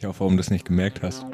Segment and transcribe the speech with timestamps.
[0.00, 1.26] Ich hoffe, warum du es nicht gemerkt hast.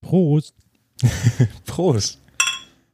[0.00, 0.54] Prost.
[1.66, 2.27] Prost.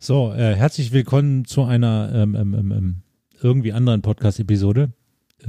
[0.05, 3.03] So, äh, herzlich willkommen zu einer ähm, ähm, ähm, ähm
[3.40, 4.93] irgendwie anderen Podcast-Episode.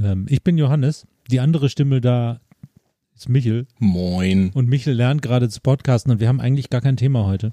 [0.02, 1.06] Ähm, ich bin Johannes.
[1.30, 2.40] Die andere Stimme da
[3.14, 3.66] ist Michel.
[3.78, 4.52] Moin.
[4.54, 7.52] Und Michel lernt gerade zu podcasten und wir haben eigentlich gar kein Thema heute.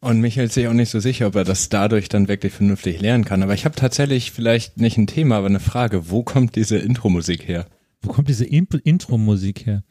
[0.00, 3.00] Und Michael ist sich auch nicht so sicher, ob er das dadurch dann wirklich vernünftig
[3.00, 3.44] lernen kann.
[3.44, 6.10] Aber ich habe tatsächlich vielleicht nicht ein Thema, aber eine Frage.
[6.10, 7.68] Wo kommt diese Intro-Musik her?
[8.02, 9.84] Wo kommt diese In Intro-Musik her?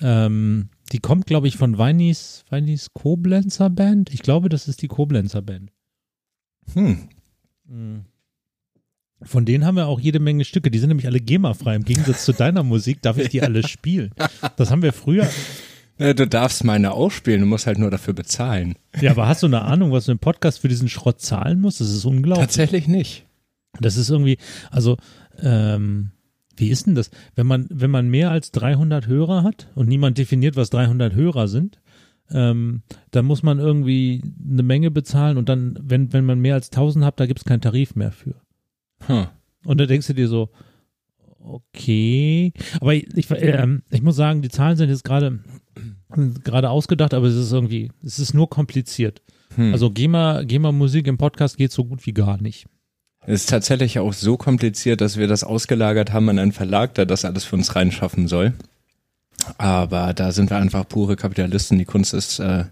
[0.00, 4.12] Ähm, die kommt, glaube ich, von Weinis, Weinis Koblenzer Band.
[4.12, 5.72] Ich glaube, das ist die Koblenzer Band.
[6.74, 7.08] Hm.
[9.22, 10.70] Von denen haben wir auch jede Menge Stücke.
[10.70, 11.74] Die sind nämlich alle GEMA-frei.
[11.74, 14.12] Im Gegensatz zu deiner Musik darf ich die alle spielen.
[14.56, 15.28] Das haben wir früher.
[15.98, 18.74] Du darfst meine ausspielen, du musst halt nur dafür bezahlen.
[19.00, 21.80] Ja, aber hast du eine Ahnung, was du im Podcast für diesen Schrott zahlen musst?
[21.80, 22.46] Das ist unglaublich.
[22.46, 23.24] Tatsächlich nicht.
[23.80, 24.36] Das ist irgendwie,
[24.70, 24.98] also,
[25.40, 26.10] ähm,
[26.56, 27.10] wie ist denn das?
[27.34, 31.48] Wenn man, wenn man mehr als 300 Hörer hat und niemand definiert, was 300 Hörer
[31.48, 31.80] sind,
[32.30, 36.70] ähm, dann muss man irgendwie eine Menge bezahlen und dann, wenn, wenn man mehr als
[36.70, 38.34] 1000 hat, da gibt es keinen Tarif mehr für.
[39.06, 39.26] Hm.
[39.64, 40.50] Und da denkst du dir so,
[41.38, 42.52] okay.
[42.80, 45.40] Aber ich, ich, ähm, ich muss sagen, die Zahlen sind jetzt gerade
[46.44, 49.22] gerade ausgedacht, aber es ist irgendwie, es ist nur kompliziert.
[49.54, 49.72] Hm.
[49.72, 52.66] Also GEMA, GEMA Musik im Podcast geht so gut wie gar nicht.
[53.26, 57.06] Es ist tatsächlich auch so kompliziert, dass wir das ausgelagert haben an einen Verlag, der
[57.06, 58.54] das alles für uns reinschaffen soll.
[59.58, 61.78] Aber da sind wir einfach pure Kapitalisten.
[61.78, 62.64] Die Kunst ist, äh,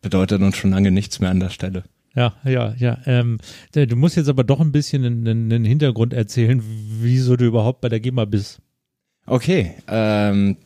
[0.00, 1.84] bedeutet uns schon lange nichts mehr an der Stelle.
[2.14, 2.98] Ja, ja, ja.
[3.06, 3.38] Ähm,
[3.72, 6.62] du musst jetzt aber doch ein bisschen einen, einen Hintergrund erzählen,
[7.00, 8.60] wieso du überhaupt bei der GEMA bist.
[9.26, 10.56] Okay, ähm,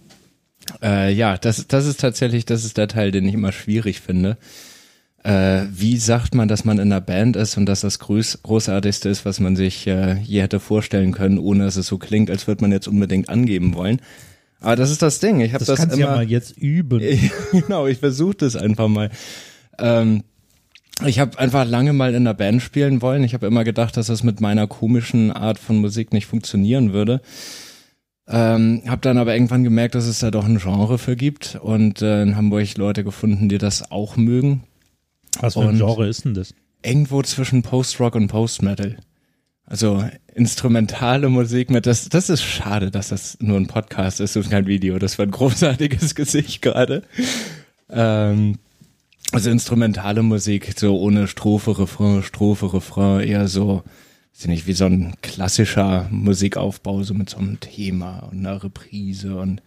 [0.82, 4.38] äh, ja, das, das ist tatsächlich, das ist der Teil, den ich immer schwierig finde.
[5.25, 9.09] Äh, wie sagt man, dass man in einer Band ist und dass das Groß, Großartigste
[9.09, 12.49] ist, was man sich äh, je hätte vorstellen können, ohne dass es so klingt, als
[12.49, 14.00] würde man jetzt unbedingt angeben wollen.
[14.60, 15.41] Aber das ist das Ding.
[15.41, 15.97] Ich habe Das, das, immer.
[15.97, 17.00] ja mal jetzt üben.
[17.53, 19.10] genau, ich versuche das einfach mal.
[19.78, 20.25] Ähm,
[21.06, 23.25] ich habe einfach lange mal in einer Band spielen wollen.
[23.25, 27.21] Ich habe immer gedacht, dass das mit meiner komischen Art von Musik nicht funktionieren würde.
[28.28, 32.03] Ähm, habe dann aber irgendwann gemerkt, dass es da doch ein Genre für gibt und
[32.03, 34.62] äh, in Hamburg Leute gefunden, die das auch mögen.
[35.41, 36.54] Was für ein Genre ist denn das?
[36.82, 38.97] Irgendwo zwischen Post-Rock und Post-Metal.
[39.65, 40.04] Also
[40.34, 44.66] instrumentale Musik mit das, das ist schade, dass das nur ein Podcast ist und kein
[44.66, 44.98] Video.
[44.98, 47.03] Das war ein großartiges Gesicht gerade.
[47.88, 48.59] Ähm,
[49.31, 53.82] also instrumentale Musik, so ohne Strophe, Refrain, Strophe, Refrain, eher so,
[54.34, 58.62] weiß ich nicht, wie so ein klassischer Musikaufbau, so mit so einem Thema und einer
[58.62, 59.62] Reprise und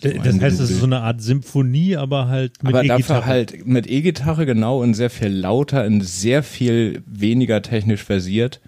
[0.00, 2.98] Das heißt, es ist so eine Art Symphonie, aber halt mit aber E-Gitarre.
[3.20, 8.60] dafür halt mit E-Gitarre genau und sehr viel lauter und sehr viel weniger technisch versiert.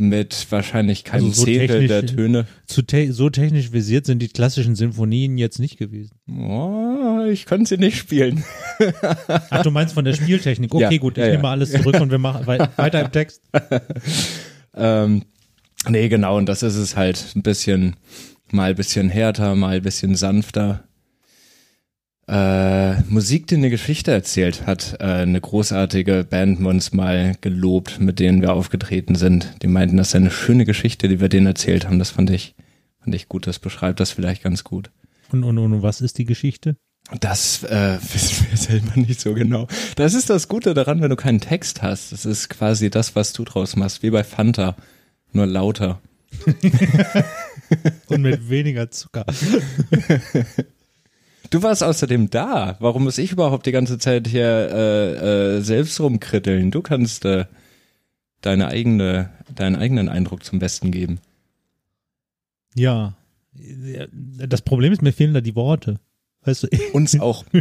[0.00, 2.46] Mit wahrscheinlich keinem Also so Zehntel der Töne.
[2.66, 6.12] Zu te so technisch versiert sind die klassischen Sinfonien jetzt nicht gewesen.
[6.28, 8.44] Oh, ich konnte sie nicht spielen.
[9.50, 10.72] Ach, du meinst von der Spieltechnik.
[10.72, 11.36] Okay, Ja, gut, ich ja, ja.
[11.36, 13.42] nehme alles zurück und wir machen wei weiter im Text.
[14.74, 15.24] Ähm,
[15.88, 17.96] nee, genau, und das ist es halt ein bisschen,
[18.52, 20.84] mal ein bisschen härter, mal ein bisschen sanfter.
[22.28, 28.18] Äh, Musik, die eine Geschichte erzählt, hat äh, eine großartige Band uns mal gelobt, mit
[28.18, 29.54] denen wir aufgetreten sind.
[29.62, 31.98] Die meinten, das sei eine schöne Geschichte, die wir denen erzählt haben.
[31.98, 32.54] Das fand ich,
[33.00, 33.46] fand ich gut.
[33.46, 34.90] Das beschreibt das vielleicht ganz gut.
[35.32, 36.76] Und, und, und was ist die Geschichte?
[37.20, 39.66] Das äh, wissen wir selber nicht so genau.
[39.96, 42.12] Das ist das Gute daran, wenn du keinen Text hast.
[42.12, 44.76] Das ist quasi das, was du draus machst, wie bei Fanta,
[45.32, 46.00] nur lauter.
[48.08, 49.26] Und mit weniger Zucker.
[51.50, 52.76] Du warst außerdem da.
[52.80, 56.70] Warum muss ich überhaupt die ganze Zeit hier äh, äh, selbst rumkritteln?
[56.70, 57.46] Du kannst äh,
[58.42, 61.20] deine eigene, deinen eigenen Eindruck zum Besten geben.
[62.74, 63.16] Ja.
[63.52, 65.98] Das Problem ist, mir fehlen da die Worte.
[66.42, 67.44] Weißt du, Uns auch.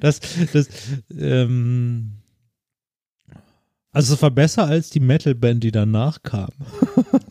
[0.00, 0.20] das,
[0.52, 0.68] das,
[1.16, 2.12] ähm,
[3.94, 6.50] also es war besser als die Metalband, die danach kam.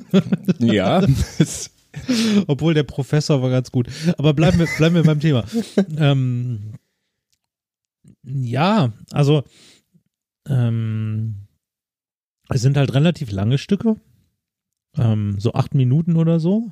[0.59, 1.05] ja.
[2.47, 3.87] Obwohl der Professor war ganz gut.
[4.17, 5.43] Aber bleiben wir, bleiben wir beim Thema.
[5.97, 6.73] Ähm,
[8.23, 9.43] ja, also
[10.47, 11.35] ähm,
[12.49, 13.97] es sind halt relativ lange Stücke.
[14.97, 16.71] Ähm, so acht Minuten oder so.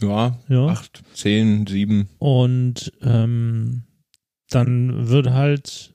[0.00, 0.66] ja, Ja.
[0.66, 2.08] acht, zehn, sieben.
[2.18, 3.82] Und ähm,
[4.50, 5.94] dann wird halt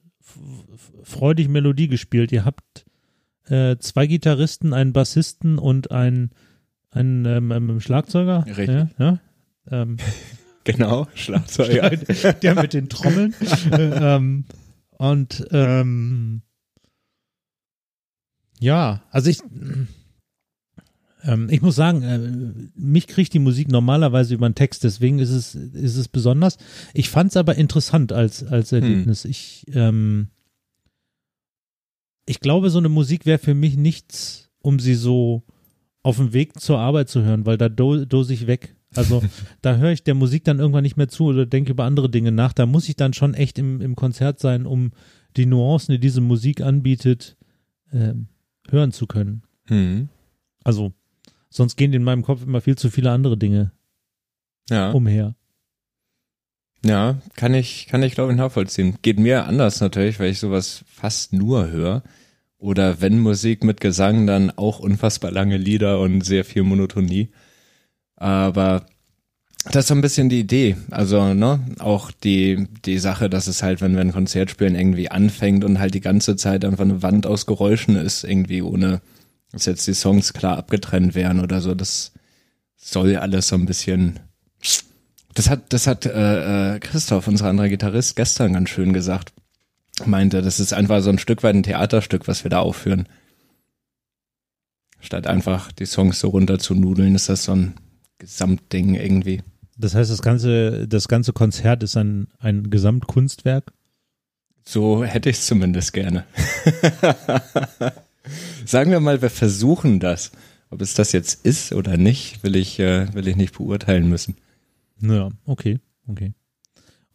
[1.03, 2.31] freudig Melodie gespielt.
[2.31, 2.85] Ihr habt
[3.49, 6.31] äh, zwei Gitarristen, einen Bassisten und einen,
[6.91, 8.45] einen ähm, ähm Schlagzeuger.
[8.45, 8.69] Richtig.
[8.69, 9.19] Ja, ja.
[9.71, 9.97] Ähm,
[10.63, 11.89] genau, Schlagzeuger.
[12.41, 13.33] der mit den Trommeln.
[13.71, 14.45] äh, ähm,
[14.97, 16.41] und ähm,
[18.59, 19.39] ja, also ich
[21.23, 22.19] ähm, ich muss sagen, äh,
[22.75, 26.57] mich kriegt die Musik normalerweise über den Text, deswegen ist es, ist es besonders.
[26.93, 29.23] Ich fand es aber interessant als, als Erlebnis.
[29.23, 29.31] Hm.
[29.31, 30.27] Ich, ähm,
[32.29, 35.43] ich glaube, so eine Musik wäre für mich nichts, um sie so
[36.03, 38.75] auf dem Weg zur Arbeit zu hören, weil da do, dose ich weg.
[38.95, 39.23] Also
[39.61, 42.31] da höre ich der Musik dann irgendwann nicht mehr zu oder denke über andere Dinge
[42.31, 42.53] nach.
[42.53, 44.91] Da muss ich dann schon echt im, im Konzert sein, um
[45.37, 47.37] die Nuancen, die diese Musik anbietet,
[47.91, 48.13] äh,
[48.69, 49.43] hören zu können.
[49.67, 50.09] Hm.
[50.63, 50.93] Also
[51.49, 53.71] Sonst gehen in meinem Kopf immer viel zu viele andere Dinge
[54.69, 54.91] ja.
[54.91, 55.35] umher.
[56.85, 58.97] Ja, kann ich, kann ich glaube ich nachvollziehen.
[59.01, 62.03] Geht mir anders natürlich, weil ich sowas fast nur höre.
[62.59, 67.29] Oder wenn Musik mit Gesang, dann auch unfassbar lange Lieder und sehr viel Monotonie.
[68.17, 68.85] Aber
[69.65, 70.75] das ist so ein bisschen die Idee.
[70.91, 75.09] Also, ne, auch die, die Sache, dass es halt, wenn wir ein Konzert spielen, irgendwie
[75.09, 79.01] anfängt und halt die ganze Zeit einfach eine Wand aus Geräuschen ist, irgendwie ohne,
[79.53, 81.73] dass jetzt die Songs klar abgetrennt wären oder so.
[81.75, 82.11] Das
[82.75, 84.19] soll alles so ein bisschen.
[85.33, 89.31] Das hat, das hat äh, äh, Christoph, unser anderer Gitarrist, gestern ganz schön gesagt.
[90.05, 93.07] Meinte, das ist einfach so ein Stück weit ein Theaterstück, was wir da aufführen.
[94.99, 97.75] Statt einfach die Songs so runter zu nudeln, ist das so ein
[98.17, 99.41] Gesamtding irgendwie.
[99.77, 103.71] Das heißt, das ganze, das ganze Konzert ist ein, ein Gesamtkunstwerk?
[104.65, 106.25] So hätte ich es zumindest gerne.
[108.65, 110.31] Sagen wir mal, wir versuchen das.
[110.69, 114.35] Ob es das jetzt ist oder nicht, will ich, äh, will ich nicht beurteilen müssen.
[115.01, 116.33] Ja, okay, okay.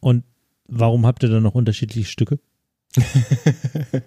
[0.00, 0.24] Und
[0.66, 2.40] warum habt ihr dann noch unterschiedliche Stücke?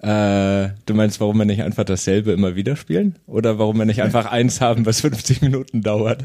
[0.00, 3.16] äh, du meinst, warum wir nicht einfach dasselbe immer wieder spielen?
[3.26, 6.24] Oder warum wir nicht einfach eins haben, was 50 Minuten dauert?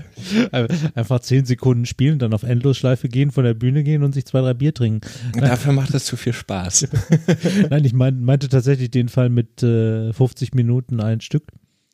[0.95, 4.41] Einfach 10 Sekunden spielen, dann auf Endlosschleife gehen, von der Bühne gehen und sich zwei,
[4.41, 5.01] drei Bier trinken.
[5.39, 6.87] Dafür macht das zu viel Spaß.
[7.69, 11.43] Nein, ich mein, meinte tatsächlich den Fall mit äh, 50 Minuten ein Stück.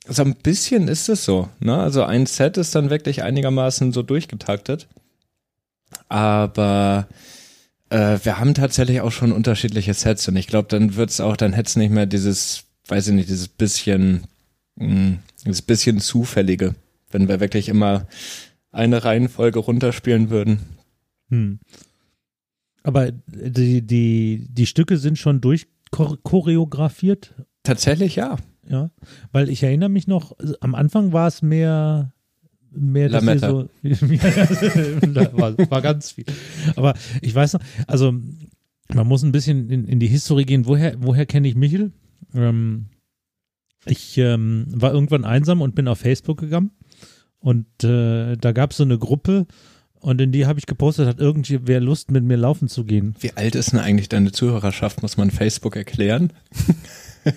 [0.08, 1.50] So ein bisschen ist es so.
[1.60, 1.78] Ne?
[1.78, 4.88] Also ein Set ist dann wirklich einigermaßen so durchgetaktet.
[6.08, 7.08] Aber
[7.90, 11.54] äh, wir haben tatsächlich auch schon unterschiedliche Sets und ich glaube, dann wird's auch, dann
[11.54, 14.26] hätte es nicht mehr dieses, weiß ich nicht, dieses bisschen,
[14.76, 16.76] mh, hm, dieses bisschen zufällige,
[17.12, 18.08] wenn wir wirklich immer
[18.72, 20.60] eine Reihenfolge runterspielen würden.
[21.30, 21.60] Hm.
[22.84, 27.34] Aber die, die, die Stücke sind schon durchchoreografiert?
[27.64, 28.38] Tatsächlich ja.
[28.68, 28.92] Ja,
[29.32, 32.14] weil ich erinnere mich noch, am Anfang war es mehr
[32.72, 33.50] mehr dass Lametta.
[33.50, 33.70] so
[35.38, 36.26] war, war ganz viel.
[36.76, 38.14] Aber ich weiß noch, also
[38.94, 40.66] man muss ein bisschen in, in die Historie gehen.
[40.66, 41.92] Woher, woher kenne ich Michel?
[42.34, 42.86] Ähm,
[43.86, 46.72] ich ähm, war irgendwann einsam und bin auf Facebook gegangen
[47.40, 49.48] und äh, da gab es so eine Gruppe
[50.02, 53.16] und in die habe ich gepostet, hat irgendwer Lust mit mir laufen zu gehen.
[53.20, 55.02] Wie alt ist denn eigentlich deine Zuhörerschaft?
[55.02, 56.32] Muss man Facebook erklären?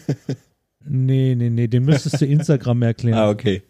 [0.87, 3.19] nee, nee, nee, den müsstest du Instagram erklären.
[3.19, 3.63] Ah, okay.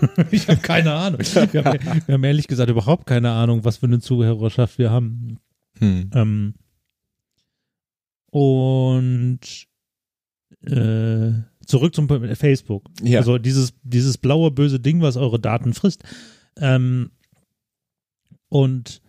[0.30, 1.20] ich habe keine Ahnung.
[1.52, 5.38] Wir haben, wir haben, ehrlich gesagt überhaupt keine Ahnung, was für eine Zuhörerschaft wir haben.
[5.78, 6.10] Hm.
[6.14, 6.54] Ähm,
[8.30, 9.40] und
[10.64, 11.32] äh,
[11.66, 12.84] zurück zum Facebook.
[13.02, 13.20] Ja.
[13.20, 16.02] Also dieses, dieses blaue böse Ding, was eure Daten frisst.
[16.56, 17.10] Ähm,
[18.48, 19.00] und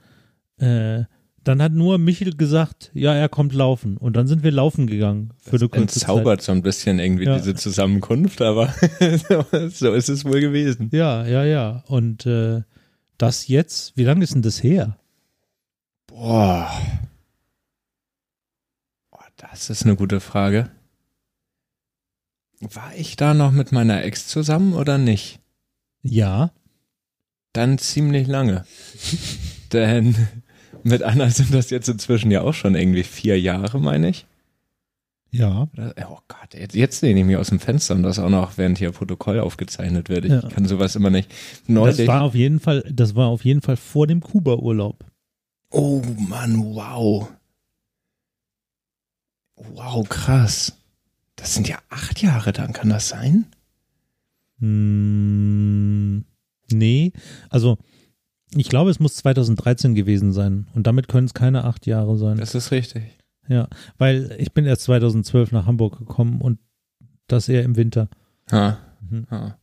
[0.57, 1.03] äh,
[1.43, 3.97] dann hat nur Michel gesagt, ja, er kommt laufen.
[3.97, 6.45] Und dann sind wir laufen gegangen für das eine kurze entzaubert Zeit.
[6.45, 7.37] so ein bisschen irgendwie ja.
[7.37, 8.73] diese Zusammenkunft, aber
[9.69, 10.89] so ist es wohl gewesen.
[10.91, 11.83] Ja, ja, ja.
[11.87, 12.61] Und äh,
[13.17, 14.97] das jetzt, wie lange ist denn das her?
[16.07, 16.71] Boah.
[19.11, 20.71] Boah, das ist eine gute Frage.
[22.61, 25.39] War ich da noch mit meiner Ex zusammen oder nicht?
[26.01, 26.51] Ja.
[27.51, 28.65] Dann ziemlich lange.
[29.73, 30.15] Denn
[30.83, 34.25] mit Anna sind das jetzt inzwischen ja auch schon irgendwie vier Jahre, meine ich.
[35.31, 35.67] Ja.
[36.07, 38.77] Oh Gott, jetzt, jetzt lehne ich mich aus dem Fenster und das auch noch, während
[38.77, 40.25] hier Protokoll aufgezeichnet wird.
[40.25, 40.47] Ich ja.
[40.47, 41.33] kann sowas immer nicht.
[41.65, 45.03] Neulich, das war auf jeden Fall, das war auf jeden Fall vor dem Kuba-Urlaub.
[45.71, 47.29] Oh Mann, wow.
[49.55, 50.77] Wow, krass.
[51.35, 53.47] Das sind ja acht Jahre dann, kann das sein?
[54.59, 56.25] Hm,
[56.71, 57.11] nee,
[57.49, 57.79] also
[58.55, 60.67] ich glaube, es muss 2013 gewesen sein.
[60.73, 62.37] Und damit können es keine acht Jahre sein.
[62.37, 63.03] Das ist richtig.
[63.47, 63.67] Ja,
[63.97, 66.59] weil ich bin erst 2012 nach Hamburg gekommen und
[67.27, 68.09] das eher im Winter.
[68.51, 68.77] Ha.
[69.09, 69.27] Mhm.
[69.29, 69.57] ha.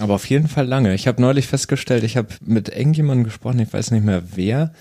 [0.00, 0.94] Aber auf jeden Fall lange.
[0.94, 4.72] Ich habe neulich festgestellt, ich habe mit irgendjemandem gesprochen, ich weiß nicht mehr wer,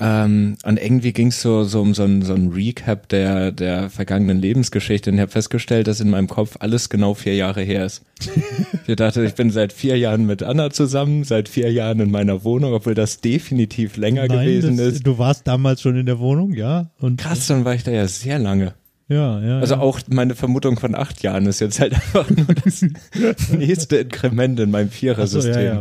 [0.00, 3.90] Ähm, und irgendwie ging es so, so um so ein, so ein Recap der, der
[3.90, 5.10] vergangenen Lebensgeschichte.
[5.10, 8.04] Und ich habe festgestellt, dass in meinem Kopf alles genau vier Jahre her ist.
[8.86, 12.44] ich dachte, ich bin seit vier Jahren mit Anna zusammen, seit vier Jahren in meiner
[12.44, 15.06] Wohnung, obwohl das definitiv länger Nein, gewesen das, ist.
[15.06, 16.90] Du warst damals schon in der Wohnung, ja?
[17.00, 18.74] Und Krass, dann war ich da ja sehr lange.
[19.08, 19.58] Ja, ja.
[19.58, 19.80] Also ja.
[19.80, 22.84] auch meine Vermutung von acht Jahren ist jetzt halt einfach nur das
[23.50, 25.54] nächste Inkrement in meinem Ach so, Vierersystem.
[25.54, 25.80] ja, ja.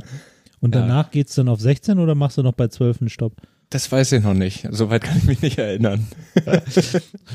[0.59, 3.33] Und danach geht's dann auf 16 oder machst du noch bei 12 einen Stopp?
[3.69, 4.67] Das weiß ich noch nicht.
[4.71, 6.07] Soweit kann ich mich nicht erinnern.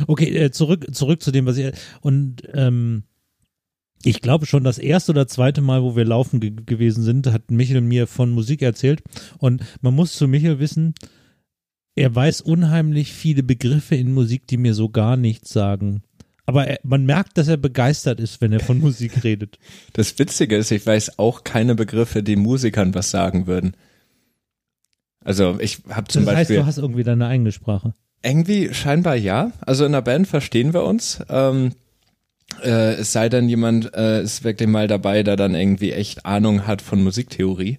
[0.06, 1.72] Okay, äh, zurück, zurück zu dem, was ich.
[2.00, 3.04] Und ähm,
[4.02, 7.50] ich glaube schon, das erste oder zweite Mal, wo wir laufen ge gewesen sind, hat
[7.50, 9.02] Michel mir von Musik erzählt.
[9.38, 10.94] Und man muss zu Michel wissen,
[11.94, 16.02] er weiß unheimlich viele Begriffe in Musik, die mir so gar nichts sagen.
[16.46, 19.58] Aber er, man merkt, dass er begeistert ist, wenn er von Musik redet.
[19.92, 23.76] Das Witzige ist, ich weiß auch keine Begriffe, die Musikern was sagen würden.
[25.24, 27.94] Also ich habe zum das heißt, Beispiel du hast irgendwie deine eigene Sprache.
[28.22, 29.52] irgendwie scheinbar ja.
[29.60, 31.20] Also in der Band verstehen wir uns.
[31.28, 31.72] Ähm,
[32.62, 36.66] äh, es sei denn, jemand äh, ist wirklich mal dabei, der dann irgendwie echt Ahnung
[36.66, 37.78] hat von Musiktheorie.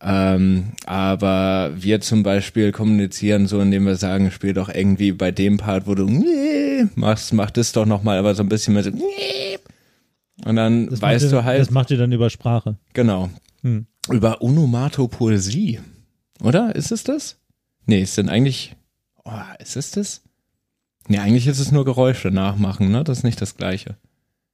[0.00, 5.56] Ähm, aber wir zum Beispiel kommunizieren so, indem wir sagen, spiel doch irgendwie bei dem
[5.56, 6.06] Part, wo du
[6.94, 8.90] machst, mach das doch nochmal, aber so ein bisschen mehr so
[10.44, 12.76] und dann Das weißt ihr, du halt, Das macht ihr dann über Sprache.
[12.92, 13.28] genau,
[13.62, 13.86] Hm.
[14.08, 15.80] über Onomatopoesie,
[16.42, 16.74] oder?
[16.74, 17.38] Ist es das?
[17.86, 18.76] Nee, es sind eigentlich,
[19.24, 20.22] oh, ist es das?
[21.08, 23.02] Nee, eigentlich ist es nur Geräusche nachmachen, ne?
[23.02, 23.96] Das ist nicht das Gleiche.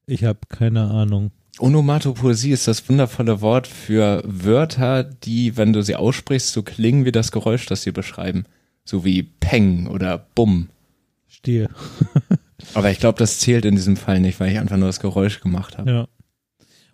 [0.07, 1.33] Ich habe keine Ahnung.
[1.59, 7.13] Onomatopoesie ist das wundervolle Wort für Wörter, die, wenn du sie aussprichst, so klingen wie
[7.13, 8.45] das Geräusch, das sie beschreiben.
[8.85, 10.69] So wie Peng oder Bumm.
[11.29, 11.71] Stehe.
[12.75, 15.41] Aber ich glaube, das zählt in diesem Fall nicht, weil ich einfach nur das Geräusch
[15.41, 15.91] gemacht habe.
[15.91, 16.09] Ja.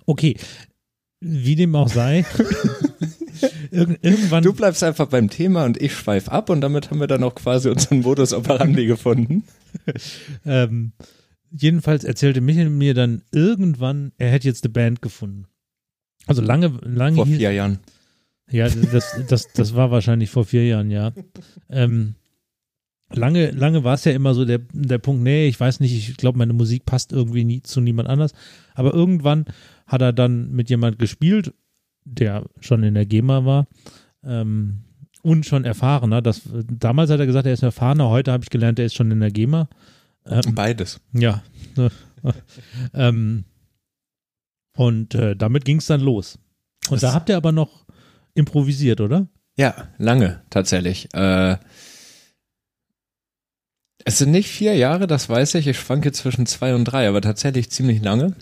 [0.06, 0.36] Okay.
[1.20, 2.24] Wie dem auch sei.
[3.70, 4.42] Irg irgendwann.
[4.42, 7.34] Du bleibst einfach beim Thema und ich schweif ab und damit haben wir dann auch
[7.34, 9.44] quasi unseren Modus operandi gefunden.
[10.44, 10.94] Ähm,
[11.52, 15.46] jedenfalls erzählte Michael mir dann irgendwann, er hätte jetzt eine Band gefunden.
[16.26, 17.78] Also lange, lange Vor vier Jahren.
[18.50, 21.12] Ja, das, das, das war wahrscheinlich vor vier Jahren, ja.
[21.68, 22.16] Ähm,
[23.12, 26.16] lange, lange war es ja immer so der, der Punkt, nee, ich weiß nicht, ich
[26.16, 28.32] glaube, meine Musik passt irgendwie nie zu niemand anders.
[28.74, 29.44] Aber irgendwann
[29.86, 31.52] hat er dann mit jemand gespielt,
[32.04, 33.66] der schon in der GEMA war
[34.24, 34.84] ähm,
[35.22, 36.22] und schon erfahrener.
[36.22, 39.10] Das, damals hat er gesagt, er ist erfahrener, heute habe ich gelernt, er ist schon
[39.10, 39.68] in der GEMA.
[40.26, 41.00] Ähm, Beides.
[41.12, 41.42] ja.
[42.94, 43.44] ähm,
[44.76, 46.38] und äh, damit ging es dann los.
[46.88, 47.86] Und Das- da habt ihr aber noch
[48.34, 49.26] improvisiert, oder?
[49.56, 51.08] Ja, lange tatsächlich.
[51.12, 51.56] Äh,
[54.04, 55.66] es sind nicht vier Jahre, das weiß ich.
[55.66, 58.34] Ich schwanke zwischen zwei und drei, aber tatsächlich ziemlich lange.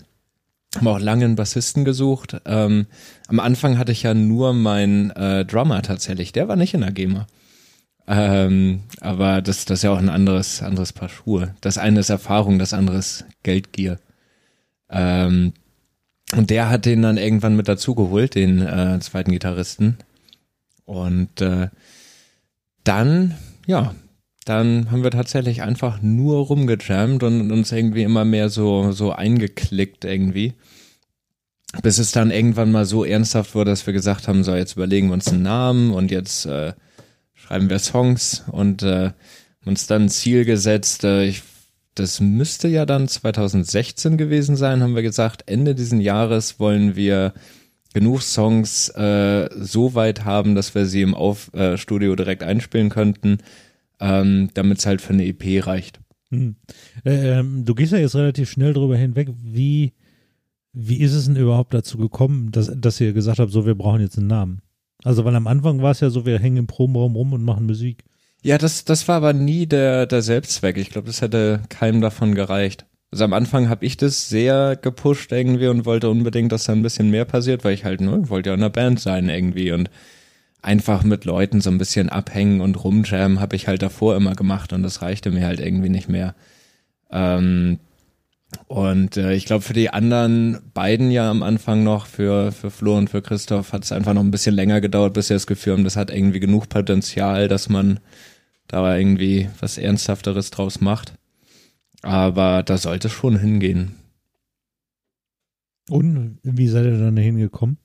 [0.75, 2.41] Haben auch lange einen Bassisten gesucht.
[2.45, 2.85] Ähm,
[3.27, 6.31] am Anfang hatte ich ja nur meinen äh, Drummer tatsächlich.
[6.31, 7.27] Der war nicht in der GEMA.
[8.07, 11.55] Ähm, aber das, das ist ja auch ein anderes, anderes Paar Schuhe.
[11.61, 13.99] Das eine ist Erfahrung, das andere ist Geldgier.
[14.89, 15.53] Ähm,
[16.35, 19.97] und der hat den dann irgendwann mit dazugeholt, den äh, zweiten Gitarristen.
[20.85, 21.69] Und äh,
[22.83, 23.35] dann,
[23.65, 23.93] ja,
[24.49, 30.05] dann haben wir tatsächlich einfach nur rumgejammt und uns irgendwie immer mehr so, so eingeklickt
[30.05, 30.53] irgendwie.
[31.83, 35.09] Bis es dann irgendwann mal so ernsthaft wurde, dass wir gesagt haben, so jetzt überlegen
[35.09, 36.73] wir uns einen Namen und jetzt äh,
[37.35, 39.11] schreiben wir Songs und äh,
[39.65, 41.03] uns dann ein Ziel gesetzt.
[41.03, 41.43] Äh, ich,
[41.93, 47.33] das müsste ja dann 2016 gewesen sein, haben wir gesagt, Ende diesen Jahres wollen wir
[47.93, 52.89] genug Songs äh, so weit haben, dass wir sie im Auf äh, Studio direkt einspielen
[52.89, 53.37] könnten,
[53.99, 55.99] ähm, damit es halt für eine EP reicht.
[56.31, 56.55] Hm.
[57.05, 59.29] Äh, Ähm, du gehst ja jetzt relativ schnell drüber hinweg.
[59.41, 59.93] Wie,
[60.73, 64.01] wie ist es denn überhaupt dazu gekommen, dass, dass ihr gesagt habt, so, wir brauchen
[64.01, 64.61] jetzt einen Namen?
[65.03, 67.65] Also, weil am Anfang war es ja so, wir hängen im Probenraum rum und machen
[67.65, 68.03] Musik.
[68.43, 70.77] Ja, das, das war aber nie der, der Selbstzweck.
[70.77, 72.85] Ich glaube, das hätte keinem davon gereicht.
[73.11, 76.83] Also am Anfang habe ich das sehr gepusht irgendwie und wollte unbedingt, dass da ein
[76.83, 79.89] bisschen mehr passiert, weil ich halt, ne, wollte ja in einer Band sein irgendwie und
[80.61, 84.73] einfach mit Leuten so ein bisschen abhängen und rumjammen habe ich halt davor immer gemacht
[84.73, 86.35] und das reichte mir halt irgendwie nicht mehr.
[87.11, 87.79] Ähm,
[88.67, 92.97] und äh, ich glaube, für die anderen beiden ja am Anfang noch, für, für Flo
[92.97, 95.73] und für Christoph, hat es einfach noch ein bisschen länger gedauert, bis sie das Gefühl
[95.73, 97.99] haben, das hat irgendwie genug Potenzial, dass man
[98.67, 101.13] da irgendwie was Ernsthafteres draus macht.
[102.01, 103.95] Aber da sollte schon hingehen.
[105.89, 107.77] Und wie seid ihr dann dahin gekommen?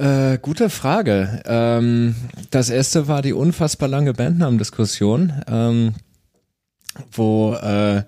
[0.00, 1.42] Äh, gute Frage.
[1.44, 2.14] Ähm,
[2.50, 5.92] das erste war die unfassbar lange Bandnamendiskussion, ähm,
[7.12, 8.04] wo, äh,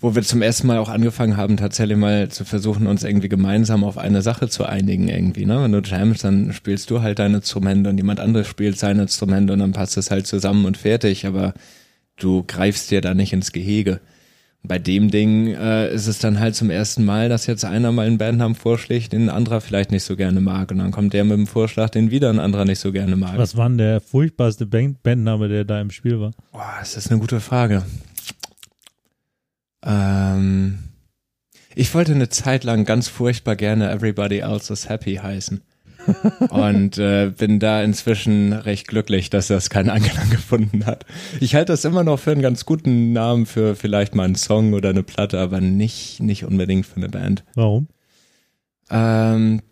[0.00, 3.84] wo wir zum ersten Mal auch angefangen haben, tatsächlich mal zu versuchen, uns irgendwie gemeinsam
[3.84, 5.46] auf eine Sache zu einigen irgendwie.
[5.46, 5.62] Ne?
[5.62, 9.52] Wenn du jamst, dann spielst du halt dein Instrument und jemand anderes spielt sein Instrument
[9.52, 11.54] und dann passt es halt zusammen und fertig, aber
[12.16, 14.00] du greifst dir da nicht ins Gehege.
[14.62, 18.06] Bei dem Ding äh, ist es dann halt zum ersten Mal, dass jetzt einer mal
[18.06, 20.70] einen Bandnamen vorschlägt, den ein anderer vielleicht nicht so gerne mag.
[20.70, 23.38] Und dann kommt der mit dem Vorschlag, den wieder ein anderer nicht so gerne mag.
[23.38, 26.32] Was war denn der furchtbarste Band Bandname, der da im Spiel war?
[26.52, 27.84] Boah, das ist eine gute Frage.
[29.82, 30.78] Ähm,
[31.74, 35.62] ich wollte eine Zeit lang ganz furchtbar gerne Everybody Else is Happy heißen.
[36.50, 41.06] Und äh, bin da inzwischen recht glücklich, dass das keinen Anklang gefunden hat.
[41.40, 44.72] Ich halte das immer noch für einen ganz guten Namen für vielleicht mal einen Song
[44.72, 47.44] oder eine Platte, aber nicht, nicht unbedingt für eine Band.
[47.54, 47.88] Warum?
[48.90, 49.62] Ähm,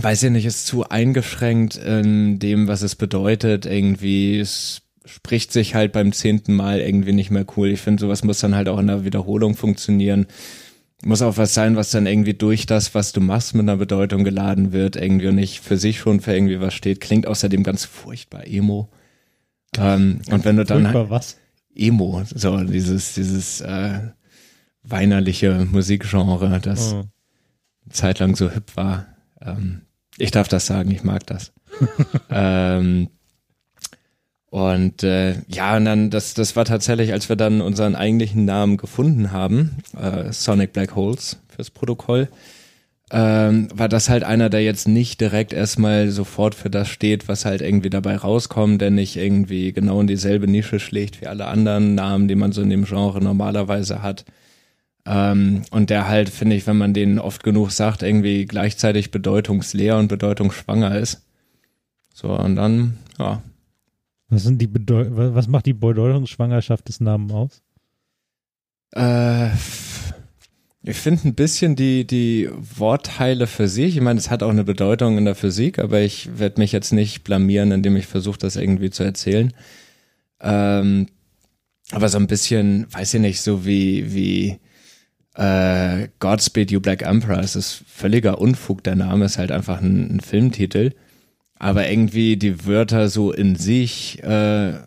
[0.00, 3.66] weiß ich nicht, ist zu eingeschränkt in dem, was es bedeutet.
[3.66, 7.68] Irgendwie, es spricht sich halt beim zehnten Mal irgendwie nicht mehr cool.
[7.68, 10.26] Ich finde, sowas muss dann halt auch in der Wiederholung funktionieren.
[11.04, 14.22] Muss auch was sein, was dann irgendwie durch das, was du machst, mit einer Bedeutung
[14.22, 17.00] geladen wird, irgendwie und nicht für sich schon für irgendwie was steht.
[17.00, 18.88] Klingt außerdem ganz furchtbar emo.
[19.76, 21.38] Ähm, und wenn du dann Furchtbar was?
[21.74, 24.00] Emo, so dieses, dieses äh,
[24.82, 26.96] weinerliche Musikgenre, das Oh.
[26.98, 29.06] eine Zeit lang so hip war.
[29.40, 29.82] Ähm,
[30.18, 31.52] ich darf das sagen, ich mag das.
[32.30, 33.08] ähm,
[34.52, 38.76] und äh, ja, und dann, das, das war tatsächlich, als wir dann unseren eigentlichen Namen
[38.76, 42.28] gefunden haben, äh, Sonic Black Holes fürs Protokoll,
[43.10, 47.46] ähm, war das halt einer, der jetzt nicht direkt erstmal sofort für das steht, was
[47.46, 51.94] halt irgendwie dabei rauskommt, der nicht irgendwie genau in dieselbe Nische schlägt wie alle anderen
[51.94, 54.26] Namen, die man so in dem Genre normalerweise hat.
[55.06, 59.96] Ähm, und der halt, finde ich, wenn man den oft genug sagt, irgendwie gleichzeitig bedeutungsleer
[59.96, 61.22] und bedeutungsschwanger ist.
[62.12, 63.40] So, und dann, ja,
[64.32, 67.62] Was sind die Bedeu wa- was macht die Bedeutungsschwangerschaft des Namens aus?
[68.94, 69.50] Äh,
[70.84, 73.94] ich finde ein bisschen die, die Wortteile für sich.
[73.96, 76.92] Ich meine, es hat auch eine Bedeutung in der Physik, aber ich werde mich jetzt
[76.92, 79.52] nicht blamieren, indem ich versuche, das irgendwie zu erzählen.
[80.40, 81.08] Ähm,
[81.90, 84.58] aber so ein bisschen, weiß ich nicht, so wie, wie
[85.34, 87.38] äh, Godspeed You Black Emperor.
[87.40, 90.92] Es ist völliger Unfug, der Name ist halt einfach ein, ein Filmtitel.
[91.62, 94.80] Aber irgendwie die Wörter so in sich, äh,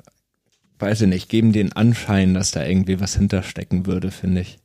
[0.77, 4.57] weiß ich nicht, geben den Anschein, dass da irgendwie was hinterstecken würde, finde ich.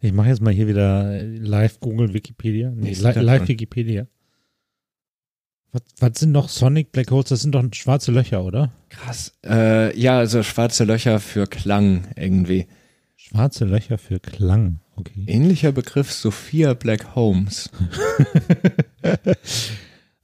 [0.00, 2.70] Ich mache jetzt mal hier wieder live Google Wikipedia.
[2.74, 3.48] Nee, li live.
[3.48, 4.06] Wikipedia.
[5.72, 7.28] Was, was sind noch Sonic Black Holes?
[7.28, 8.72] Das sind doch schwarze Löcher, oder?
[8.88, 9.34] Krass.
[9.44, 12.66] Äh, ja, also schwarze Löcher für Klang irgendwie.
[13.16, 14.80] Schwarze Löcher für Klang.
[14.94, 15.24] Okay.
[15.26, 17.68] Ähnlicher Begriff Sophia Black Holmes.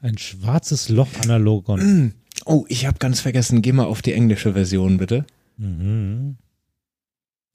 [0.02, 2.12] Ein schwarzes Loch-Analogon.
[2.44, 5.24] Oh, ich habe ganz vergessen, geh mal auf die englische Version bitte.
[5.58, 6.36] Mhm.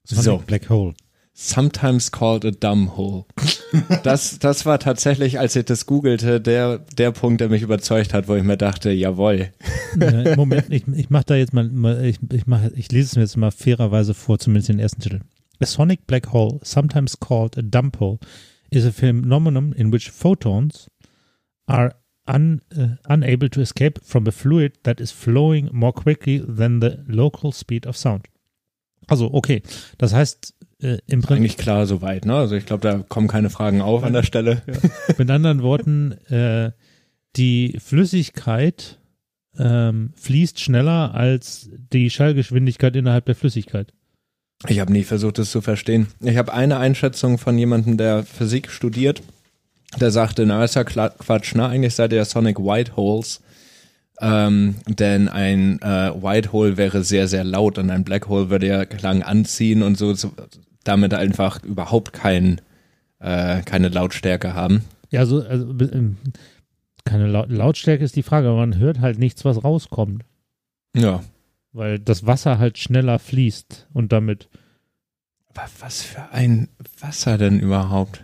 [0.05, 0.37] Sonic So.
[0.47, 0.93] Black Hole.
[1.33, 3.25] Sometimes called a dumb hole.
[4.03, 8.29] Das, das war tatsächlich, als ich das googelte, der, der Punkt, der mich überzeugt hat,
[8.29, 9.51] wo ich mir dachte, jawohl.
[9.99, 13.15] Äh, Moment, ich, ich mache da jetzt mal, mal ich, ich, mach, ich lese es
[13.17, 15.19] mir jetzt mal fairerweise vor, zumindest den ersten Titel.
[15.59, 18.19] A sonic black hole, sometimes called a dump hole,
[18.71, 20.89] is a phenomenon in which photons
[21.65, 21.93] are
[22.27, 26.99] un, uh, unable to escape from a fluid that is flowing more quickly than the
[27.07, 28.27] local speed of sound.
[29.07, 29.61] Also, okay.
[29.97, 32.35] Das heißt, äh, im Prinzip, Eigentlich klar soweit, ne?
[32.35, 34.61] Also ich glaube, da kommen keine Fragen auf an der Stelle.
[35.17, 36.71] mit anderen Worten, äh,
[37.35, 38.99] die Flüssigkeit
[39.57, 43.93] ähm, fließt schneller als die Schallgeschwindigkeit innerhalb der Flüssigkeit.
[44.67, 46.07] Ich habe nie versucht, es zu verstehen.
[46.19, 49.21] Ich habe eine Einschätzung von jemandem, der Physik studiert,
[49.99, 51.67] der sagte, na, ist ja Quatsch, ne?
[51.67, 53.41] Eigentlich seid ihr Sonic White Holes.
[54.19, 58.67] Ähm, denn ein äh, White Hole wäre sehr, sehr laut und ein Black Hole würde
[58.67, 60.31] ja Klang anziehen und so, so
[60.83, 62.59] damit einfach überhaupt kein,
[63.19, 64.83] äh, keine Lautstärke haben.
[65.11, 66.17] Ja, also, also ähm,
[67.05, 70.23] keine Laut Lautstärke ist die Frage, aber man hört halt nichts, was rauskommt,
[70.95, 71.21] Ja.
[71.71, 74.49] weil das Wasser halt schneller fließt und damit.
[75.49, 76.69] Aber was für ein
[76.99, 78.23] Wasser denn überhaupt?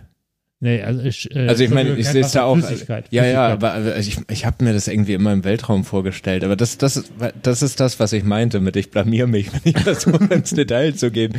[0.64, 2.56] Nee, also ich, äh, Also ich meine, ich sehe es da auch.
[2.56, 3.52] Flüssigkeit, Ja, ja, Flüssigkeit.
[3.52, 6.42] aber also ich, ich habe mir das irgendwie immer im Weltraum vorgestellt.
[6.42, 9.60] Aber das, das, ist, das ist das, was ich meinte mit ich blamier mich, wenn
[9.64, 11.34] ich versuche ins Detail zu gehen.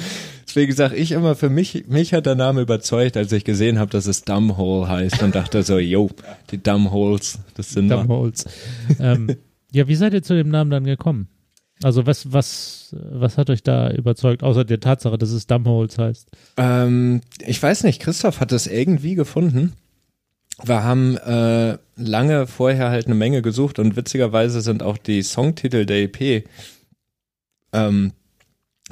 [0.48, 3.90] Deswegen sage ich immer, für mich, mich hat der Name überzeugt, als ich gesehen habe,
[3.90, 6.12] dass es Dumbhole heißt und dachte so, yo,
[6.52, 7.90] die Dumbholes, das sind.
[7.90, 8.46] Dumbholes.
[9.00, 9.36] ähm,
[9.72, 11.30] ja, wie seid ihr zu dem Namen dann gekommen?
[11.84, 16.30] Also was, was, was hat euch da überzeugt, außer der Tatsache, dass es Dumbholes heißt?
[16.58, 19.74] Ähm, ich weiß nicht, Christoph hat das irgendwie gefunden.
[20.64, 25.86] Wir haben äh, lange vorher halt eine Menge gesucht und witzigerweise sind auch die Songtitel
[25.86, 26.48] der EP
[27.74, 28.14] ähm,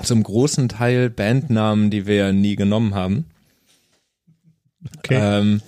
[0.02, 3.26] zum großen Teil Bandnamen, die wir ja nie genommen haben.
[4.98, 5.20] Okay.
[5.20, 5.62] Ähm,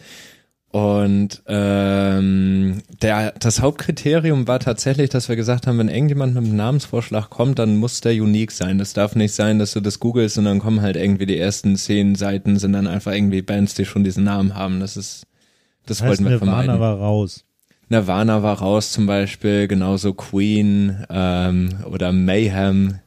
[0.75, 6.57] und ähm, der, das Hauptkriterium war tatsächlich, dass wir gesagt haben, wenn irgendjemand mit einem
[6.57, 8.77] Namensvorschlag kommt, dann muss der unique sein.
[8.77, 11.77] Das darf nicht sein, dass du das googelst und dann kommen halt irgendwie die ersten
[11.77, 14.81] zehn Seiten, sind dann einfach irgendwie Bands, die schon diesen Namen haben.
[14.81, 15.27] Das ist,
[15.85, 16.81] das, heißt, wollten wir Nirvana vermeiden.
[16.81, 17.45] war raus.
[17.87, 22.99] Nirvana war raus zum Beispiel, genauso Queen ähm, oder Mayhem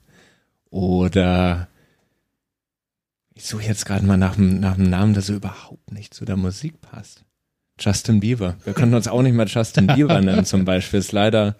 [0.71, 1.69] oder
[3.35, 6.25] ich suche jetzt gerade mal nach, einem- nach einem Namen, der so überhaupt nicht zu
[6.25, 7.25] der Musik passt.
[7.79, 8.57] Justin Bieber.
[8.64, 11.01] Wir können uns auch nicht mal Justin Bieber nennen zum Beispiel.
[11.01, 11.57] Ist leider,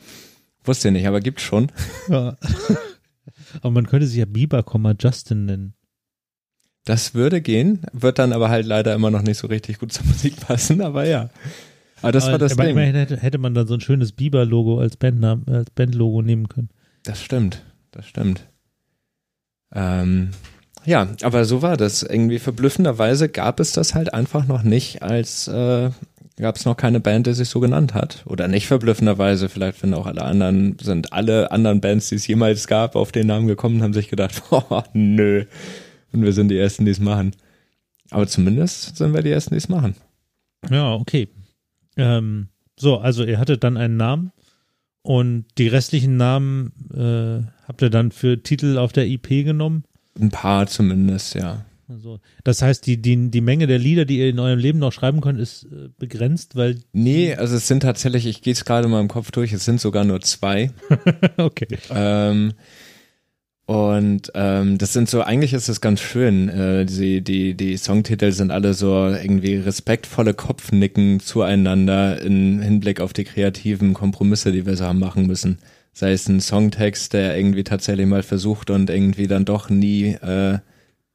[0.64, 1.70] wusste ich nicht, aber gibt schon.
[2.09, 2.37] Ja.
[3.62, 4.64] Aber man könnte sich ja Bieber,
[5.00, 5.74] Justin nennen.
[6.85, 10.07] Das würde gehen, wird dann aber halt leider immer noch nicht so richtig gut zur
[10.07, 11.31] Musik passen, aber ja.
[12.00, 12.72] Aber das war das aber Ding.
[12.72, 16.70] immerhin hätte, hätte man dann so ein schönes Bieber-Logo als, Bandname, als Bandlogo nehmen können.
[17.02, 18.46] Das stimmt, das stimmt.
[19.74, 20.31] Ähm,
[20.88, 22.03] ja, aber so war das.
[22.03, 25.90] Irgendwie verblüffenderweise gab es das halt einfach noch nicht, als äh,
[26.38, 28.22] gab es noch keine Band, die sich so genannt hat.
[28.24, 32.66] Oder nicht verblüffenderweise, vielleicht finden auch alle anderen, sind alle anderen Bands, die es jemals
[32.66, 35.44] gab, auf den Namen gekommen haben sich gedacht, oh, nö.
[36.12, 37.33] Und wir sind die Ersten, die es machen.
[38.09, 39.94] Aber zumindest sind wir die Ersten, die es machen.
[40.70, 41.29] Ja, okay.
[41.98, 42.48] Ähm,
[42.79, 44.33] so, also ihr hattet dann einen Namen
[45.03, 49.85] und die restlichen Namen äh, habt ihr dann für Titel auf der IP genommen.
[50.20, 51.64] Ein paar zumindest, ja.
[51.88, 54.92] Also, das heißt, die, die, die Menge der Lieder, die ihr in eurem Leben noch
[54.92, 56.81] schreiben könnt, ist äh, begrenzt, weil.
[56.92, 59.81] Nee, also es sind tatsächlich, ich gehe es gerade mal im Kopf durch, es sind
[59.81, 60.70] sogar nur zwei.
[61.38, 61.66] okay.
[61.90, 62.52] Ähm,
[63.64, 66.48] und ähm, das sind so, eigentlich ist es ganz schön.
[66.48, 73.12] Äh, die, die, die Songtitel sind alle so irgendwie respektvolle Kopfnicken zueinander im Hinblick auf
[73.12, 75.59] die kreativen Kompromisse, die wir so haben machen müssen.
[75.98, 80.61] Sei es ein Songtext, der irgendwie tatsächlich mal versucht und irgendwie dann doch nie äh,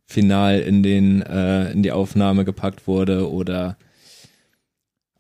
[0.06, 3.78] final in den äh, in die Aufnahme gepackt wurde oder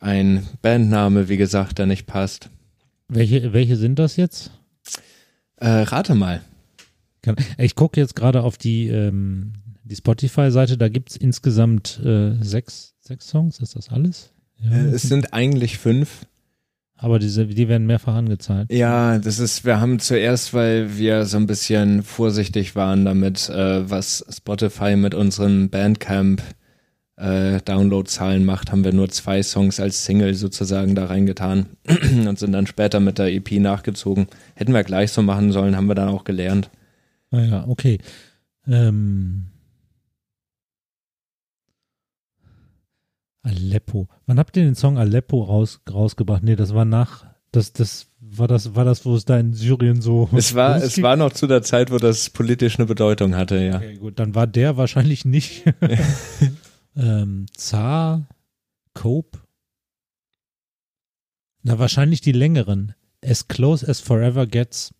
[0.01, 2.49] ein Bandname, wie gesagt, der nicht passt.
[3.07, 4.51] Welche, welche sind das jetzt?
[5.55, 6.41] Äh, rate mal.
[7.57, 9.53] Ich gucke jetzt gerade auf die, ähm,
[9.85, 14.33] die Spotify-Seite, da gibt es insgesamt äh, sechs, sechs Songs, ist das alles?
[14.57, 16.25] Ja, Äh, es sind eigentlich fünf.
[17.03, 18.71] Aber diese, die werden mehrfach angezeigt.
[18.71, 23.89] Ja, das ist, wir haben zuerst, weil wir so ein bisschen vorsichtig waren damit, äh,
[23.89, 26.41] was Spotify mit unseren Bandcamp
[27.17, 31.65] äh, Downloadzahlen macht, haben wir nur zwei Songs als Single sozusagen da reingetan
[32.25, 34.27] und sind dann später mit der EP nachgezogen.
[34.55, 36.69] Hätten wir gleich so machen sollen, haben wir dann auch gelernt.
[37.31, 37.99] Ah ja, okay.
[38.65, 39.47] Ähm,
[43.43, 44.07] Aleppo.
[44.25, 46.43] Wann habt ihr den Song Aleppo raus, rausgebracht?
[46.43, 50.01] Nee, das war nach, das, das, war das, war das, wo es da in Syrien
[50.01, 50.29] so.
[50.35, 51.03] Es war, es losging?
[51.03, 53.75] war noch zu der Zeit, wo das politisch eine Bedeutung hatte, ja.
[53.77, 55.63] Okay, gut, dann war der wahrscheinlich nicht.
[56.95, 58.27] ähm, Zar,
[58.93, 59.39] Cope.
[61.63, 62.93] Na, wahrscheinlich die längeren.
[63.23, 64.93] As close as forever gets.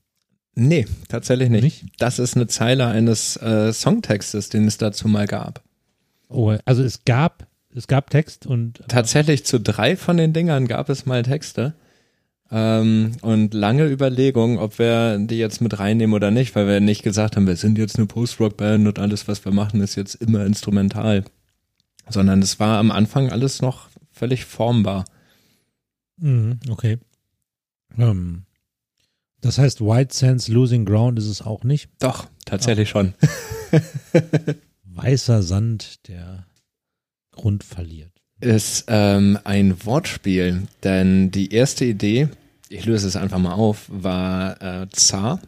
[0.56, 1.64] Nee, tatsächlich nicht.
[1.64, 1.86] Nicht?
[1.98, 5.64] Das ist eine Zeile eines äh, Songtextes, den es dazu mal gab.
[6.30, 10.90] Oh, also es gab, es gab Text und Tatsächlich zu drei von den Dingern gab
[10.90, 11.74] es mal Texte.
[12.52, 17.02] Ähm, und lange Überlegung, ob wir die jetzt mit reinnehmen oder nicht, weil wir nicht
[17.02, 20.46] gesagt haben, wir sind jetzt eine Post-Rock-Band und alles, was wir machen, ist jetzt immer
[20.46, 21.24] instrumental.
[22.10, 25.06] Sondern es war am Anfang alles noch völlig formbar.
[26.18, 27.00] Mhm, okay.
[27.98, 28.44] Ähm,
[29.42, 31.90] das heißt, White Sands Losing Ground ist es auch nicht.
[32.00, 33.14] Doch, tatsächlich schon.
[34.86, 36.46] Weißer Sand, der
[37.34, 38.12] Grund verliert.
[38.40, 42.30] Ist ähm, ein Wortspiel, denn die erste Idee,
[42.70, 45.40] ich löse es einfach mal auf, war äh, Zar,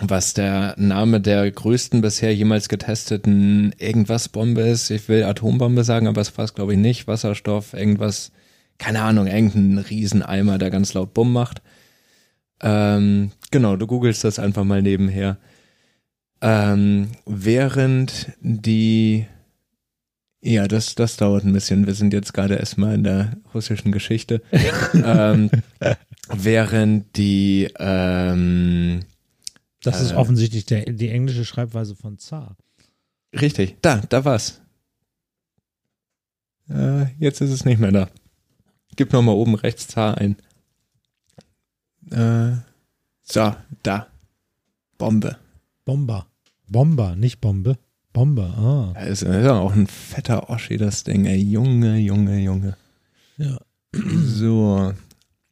[0.00, 4.90] was der Name der größten bisher jemals getesteten irgendwas-Bombe ist.
[4.90, 7.06] Ich will Atombombe sagen, aber es passt glaube ich nicht.
[7.06, 8.32] Wasserstoff, irgendwas,
[8.78, 11.62] keine Ahnung, irgendein Rieseneimer, der ganz laut Bumm macht.
[12.62, 15.38] Ähm, genau, du googelst das einfach mal nebenher.
[16.42, 19.26] Ähm, während die,
[20.48, 21.86] ja, das, das dauert ein bisschen.
[21.86, 24.42] Wir sind jetzt gerade erstmal in der russischen Geschichte.
[24.94, 25.50] ähm,
[26.28, 29.00] während die, ähm,
[29.82, 30.14] Das ist Äh.
[30.14, 32.56] offensichtlich der, die englische Schreibweise von Zar.
[33.38, 34.60] richtig, da, da war's.
[36.68, 38.08] Äh, jetzt ist es nicht mehr da.
[38.96, 40.36] Gib noch mal oben rechts Zar ein.
[42.10, 42.56] Äh,
[43.22, 44.06] so, da.
[44.98, 45.36] Bombe.
[45.84, 46.26] Bomber.
[46.68, 47.78] Bomber, nicht Bombe.
[48.16, 48.92] Bomber, ah.
[48.94, 51.36] Da ist, ja auch ein fetter Oschi, das Ding, ey.
[51.36, 52.74] Junge, Junge, Junge.
[53.36, 53.58] Ja.
[53.92, 54.94] So,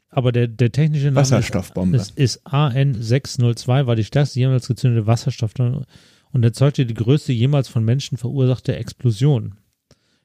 [0.09, 1.95] Aber der, der technische Name Wasserstoffbombe.
[1.95, 5.53] ist, ist AN602, war die stärkste jemals gezündete Wasserstoff.
[5.59, 9.57] Und erzeugte die größte jemals von Menschen verursachte Explosion.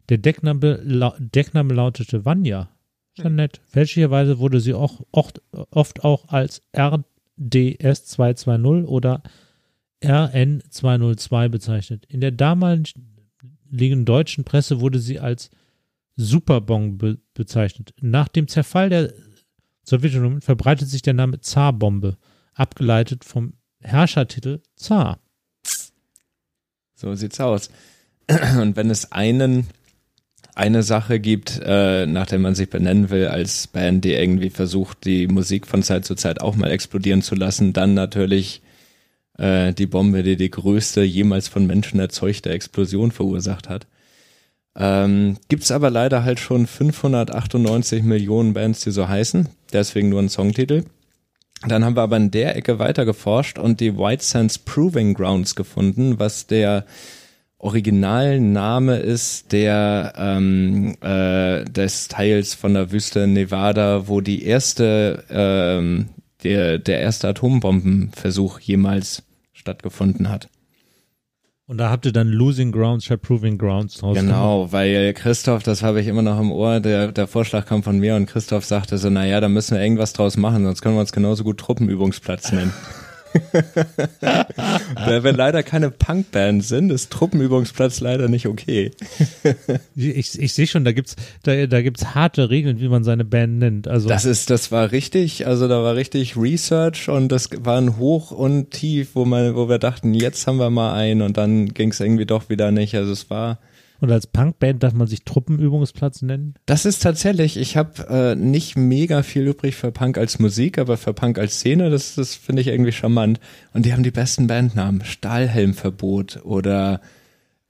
[0.07, 2.69] Der Deckname, lau Deckname lautete Vanya.
[3.21, 3.59] Schon nett.
[3.65, 9.23] Fälschlicherweise wurde sie auch oft, oft auch als RDS 220 oder
[10.03, 12.05] RN 202 bezeichnet.
[12.07, 15.49] In der damaligen deutschen Presse wurde sie als
[16.15, 17.93] Superbong be bezeichnet.
[18.01, 19.13] Nach dem Zerfall der
[19.83, 22.17] Sowjetunion verbreitet sich der Name Zarbombe,
[22.53, 25.19] abgeleitet vom Herrschertitel Zar.
[26.95, 27.69] So sieht's aus.
[28.61, 29.67] Und wenn es einen
[30.55, 35.05] eine Sache gibt, äh, nach der man sich benennen will als Band, die irgendwie versucht,
[35.05, 38.61] die Musik von Zeit zu Zeit auch mal explodieren zu lassen, dann natürlich
[39.39, 43.87] äh, die Bombe, die die größte jemals von Menschen erzeugte Explosion verursacht hat.
[44.75, 50.29] Ähm, gibt's aber leider halt schon 598 Millionen Bands, die so heißen, deswegen nur ein
[50.29, 50.83] Songtitel.
[51.67, 55.55] Dann haben wir aber in der Ecke weiter geforscht und die White Sands Proving Grounds
[55.55, 56.85] gefunden, was der
[57.57, 66.07] Originalname ist der ähm, äh, des Teils von der Wüste Nevada, wo die erste ähm,
[66.43, 69.23] der der erste Atombombenversuch jemals
[69.59, 70.49] stattgefunden hat.
[71.67, 74.73] Und da habt ihr dann Losing Grounds statt Proving Grounds draus Genau, gemacht.
[74.73, 78.15] weil Christoph, das habe ich immer noch im Ohr, der, der Vorschlag kam von mir
[78.15, 81.11] und Christoph sagte so, naja, da müssen wir irgendwas draus machen, sonst können wir uns
[81.11, 82.73] genauso gut Truppenübungsplatz nennen.
[84.21, 88.91] da wir leider keine Punkband sind, ist Truppenübungsplatz leider nicht okay.
[89.95, 93.59] ich, ich sehe schon, da gibt's da, da gibt's harte Regeln, wie man seine Band
[93.59, 93.87] nennt.
[93.87, 98.31] Also das ist, das war richtig, also da war richtig Research und das waren hoch
[98.31, 101.91] und tief, wo man, wo wir dachten, jetzt haben wir mal einen und dann ging
[101.91, 102.95] es irgendwie doch wieder nicht.
[102.95, 103.59] Also es war
[103.99, 106.55] und als Punkband darf man sich Truppenübungsplatz nennen?
[106.65, 110.97] Das ist tatsächlich, ich habe äh, nicht mega viel übrig für Punk als Musik, aber
[110.97, 113.39] für Punk als Szene, das, das finde ich irgendwie charmant.
[113.73, 115.03] Und die haben die besten Bandnamen.
[115.03, 117.01] Stahlhelmverbot oder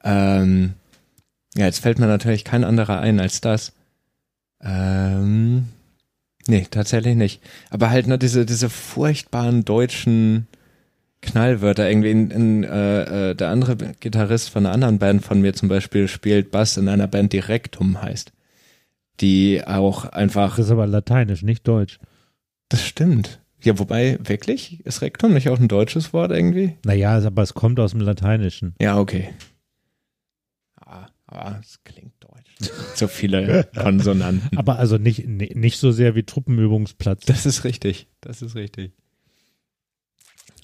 [0.04, 0.74] ähm,
[1.56, 3.74] ja, jetzt fällt mir natürlich kein anderer ein als das.
[4.62, 5.70] Ähm,
[6.48, 7.42] nee, tatsächlich nicht.
[7.70, 10.48] Aber halt nur diese, diese furchtbaren deutschen
[11.22, 11.90] Knallwörter.
[11.90, 15.70] Irgendwie in, in, äh, äh, der andere Gitarrist von einer anderen Band von mir zum
[15.70, 18.32] Beispiel spielt Bass in einer Band, die Rektum heißt.
[19.20, 20.56] Die auch einfach.
[20.58, 22.00] Das ist aber lateinisch, nicht deutsch.
[22.70, 23.42] Das stimmt.
[23.62, 24.86] Ja, wobei, wirklich?
[24.86, 26.78] Ist Rektum nicht auch ein deutsches Wort irgendwie?
[26.86, 28.74] Naja, aber es kommt aus dem Lateinischen.
[28.80, 29.32] Ja, okay.
[30.80, 32.72] Ah, aber es klingt deutsch.
[32.96, 34.58] so viele Konsonanten.
[34.58, 37.26] aber also nicht, nicht so sehr wie Truppenübungsplatz.
[37.26, 38.08] Das ist richtig.
[38.22, 38.94] Das ist richtig.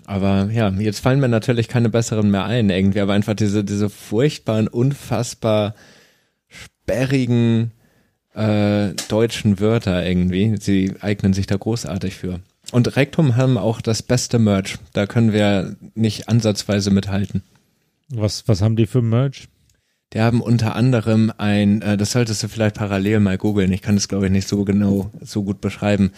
[0.06, 3.90] Aber ja, jetzt fallen mir natürlich keine besseren mehr ein irgendwie, aber einfach diese, diese
[3.90, 5.76] furchtbaren, unfassbar
[6.48, 7.72] sperrigen
[8.36, 10.56] äh, deutschen Wörter irgendwie.
[10.60, 12.40] Sie eignen sich da großartig für.
[12.72, 14.78] Und Rektum haben auch das beste Merch.
[14.94, 17.44] Da können wir nicht ansatzweise mithalten.
[18.10, 19.48] Was, was haben die für Merch?
[20.14, 23.72] Die haben unter anderem ein, äh, das solltest du vielleicht parallel mal googeln.
[23.72, 26.12] Ich kann es glaube ich nicht so genau, so gut beschreiben.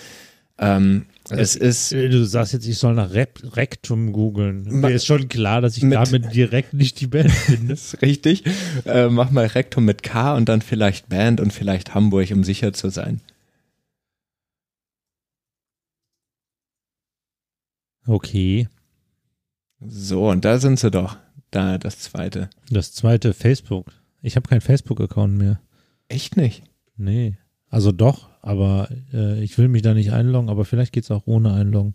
[0.60, 1.92] Ähm, es ist.
[1.92, 4.64] Äh, du sagst jetzt, ich soll nach Rep Rektum googeln.
[4.64, 7.74] Mir ist schon klar, dass ich damit direkt nicht die Band finde.
[7.74, 8.44] ist richtig.
[8.86, 12.74] Äh, mach mal Rektum mit K und dann vielleicht Band und vielleicht Hamburg, um sicher
[12.74, 13.22] zu sein.
[18.06, 18.68] Okay.
[19.80, 21.18] So, und da sind sie doch.
[21.52, 22.50] Da, das zweite.
[22.70, 23.92] Das zweite Facebook.
[24.22, 25.62] Ich habe keinen Facebook-Account mehr.
[26.08, 26.64] Echt nicht?
[26.96, 27.38] Nee.
[27.70, 31.24] Also doch, aber äh, ich will mich da nicht einloggen, aber vielleicht geht es auch
[31.26, 31.94] ohne Einloggen.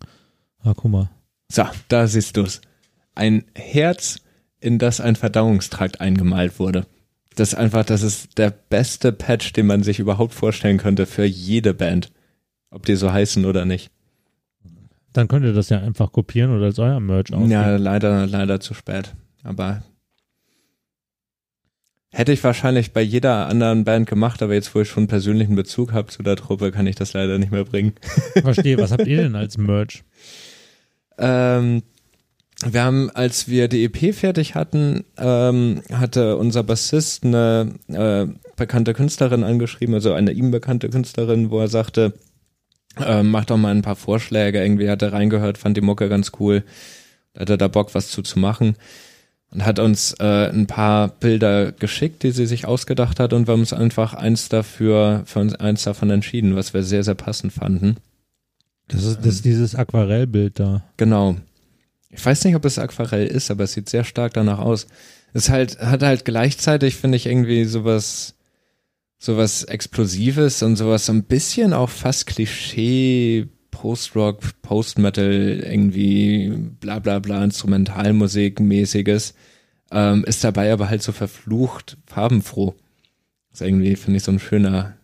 [0.63, 1.11] Ah, guck mal.
[1.51, 2.61] So, da siehst du's.
[3.15, 4.21] Ein Herz,
[4.61, 6.87] in das ein Verdauungstrakt eingemalt wurde.
[7.37, 11.25] Das ist einfach, das ist der beste Patch, den man sich überhaupt vorstellen könnte für
[11.25, 12.13] jede Band.
[12.71, 13.91] Ob die so heißen oder nicht.
[15.13, 17.51] Dann könnt ihr das ja einfach kopieren oder als euer Merch ausgeben.
[17.51, 19.15] Ja, leider, leider zu spät.
[19.43, 19.83] Aber
[22.15, 25.95] Hätte ich wahrscheinlich bei jeder anderen Band gemacht, aber jetzt, wo ich schon persönlichen Bezug
[25.95, 27.95] habe zu der Truppe, kann ich das leider nicht mehr bringen.
[28.43, 28.77] Verstehe.
[28.77, 30.05] Was habt ihr denn als Merch?
[31.17, 31.83] Ähm,
[32.67, 38.93] wir haben, als wir die EP fertig hatten, ähm, hatte unser Bassist eine äh, bekannte
[38.93, 42.13] Künstlerin angeschrieben, also eine ihm bekannte Künstlerin, wo er sagte,
[43.03, 44.63] äh, mach doch mal ein paar Vorschläge.
[44.63, 46.63] Irgendwie hat er reingehört, fand die Mucke ganz cool,
[47.35, 48.77] hatte da Bock, was zu, zu machen
[49.53, 53.53] und hat uns äh, ein paar Bilder geschickt, die sie sich ausgedacht hat und wir
[53.53, 57.53] haben uns einfach eins dafür, für uns eins davon entschieden, was wir sehr, sehr passend
[57.53, 57.97] fanden.
[58.89, 60.83] Das ist, das ist dieses Aquarellbild da.
[60.97, 61.37] Genau.
[62.09, 64.87] Ich weiß nicht, ob es Aquarell ist, aber es sieht sehr stark danach aus.
[65.35, 68.35] Es halt, hat halt gleichzeitig, finde ich, irgendwie sowas,
[69.19, 77.19] sowas Explosives und sowas so ein bisschen auch fast Klischee Post-Rock, Post-Metal, irgendwie bla bla
[77.19, 79.35] bla Instrumentalmusik mäßiges.
[79.91, 82.75] ähm, ist dabei aber halt so verflucht farbenfroh.
[83.51, 84.95] Das ist irgendwie, finde ich, so ein schöner.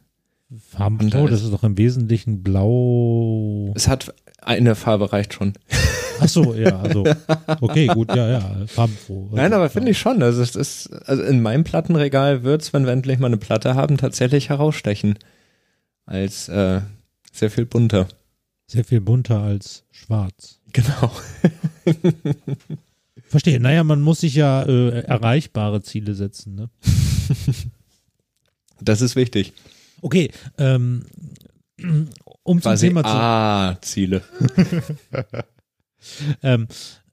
[0.70, 3.72] Farbenfroh, das ist doch im Wesentlichen blau.
[3.74, 5.52] Es hat eine Farbe reicht schon.
[6.20, 7.04] Ach so, ja, also
[7.60, 9.28] okay, gut, ja, ja, farbenfroh.
[9.32, 10.22] Nein, aber finde ich schon.
[10.22, 13.98] Also es ist, also in meinem Plattenregal wird's, wenn wir endlich mal eine Platte haben,
[13.98, 15.18] tatsächlich herausstechen
[16.06, 16.80] als äh,
[17.30, 18.08] sehr viel bunter.
[18.70, 20.60] Sehr viel bunter als schwarz.
[20.72, 21.10] Genau.
[23.26, 23.60] Verstehe.
[23.60, 26.54] Naja, man muss sich ja äh, erreichbare Ziele setzen.
[26.54, 26.70] Ne?
[28.80, 29.54] Das ist wichtig.
[30.02, 31.04] Okay, ähm,
[32.44, 34.22] um Quasi zum Thema zu, A-Ziele.
[36.44, 36.68] ähm,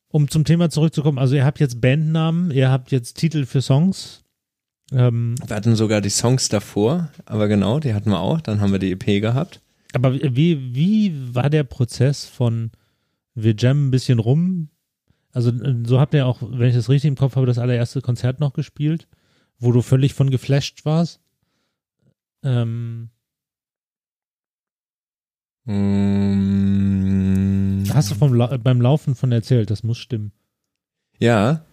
[0.09, 1.17] um zum Thema zurückzukommen.
[1.17, 4.23] Also ihr habt jetzt Bandnamen, ihr habt jetzt Titel für Songs.
[4.91, 8.41] Ähm, Wir hatten sogar die Songs davor, aber genau, die hatten wir auch.
[8.41, 9.61] Dann haben wir die EP gehabt.
[9.95, 12.71] Aber wie, wie war der Prozess von
[13.33, 14.69] wir jammen ein bisschen rum?
[15.31, 15.51] Also
[15.85, 18.53] so habt ihr auch, wenn ich das richtig im Kopf habe, das allererste Konzert noch
[18.53, 19.07] gespielt,
[19.59, 21.19] wo du völlig von geflasht warst.
[22.43, 23.09] Ähm,
[25.65, 26.23] Mm,
[27.91, 30.31] hast du vom beim Laufen von erzählt, das muss stimmen.
[31.17, 31.65] Ja,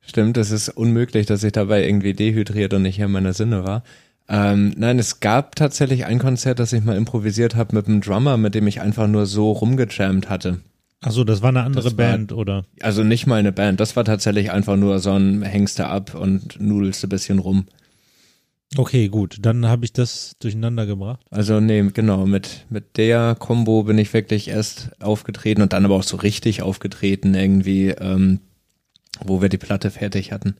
[0.00, 0.38] stimmt.
[0.38, 3.82] Es ist unmöglich, dass ich dabei irgendwie dehydriert und nicht in meiner Sinne war.
[4.28, 8.36] Ähm, nein, es gab tatsächlich ein Konzert, das ich mal improvisiert habe mit einem Drummer,
[8.36, 10.60] mit dem ich einfach nur so rumgejammt hatte.
[11.00, 12.64] Achso, das war eine andere war- Band, oder?
[12.80, 16.60] Also nicht mal eine Band, das war tatsächlich einfach nur so ein Hängste ab und
[16.60, 17.66] nudelst ein bisschen rum.
[18.76, 21.20] Okay, gut, dann habe ich das durcheinander gebracht.
[21.30, 25.94] Also nee, genau, mit, mit der Combo bin ich wirklich erst aufgetreten und dann aber
[25.94, 28.40] auch so richtig aufgetreten irgendwie, ähm,
[29.24, 30.56] wo wir die Platte fertig hatten.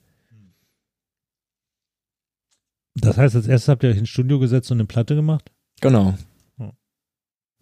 [3.00, 5.50] Das heißt, als erstes habt ihr euch ins Studio gesetzt und eine Platte gemacht?
[5.80, 6.14] Genau.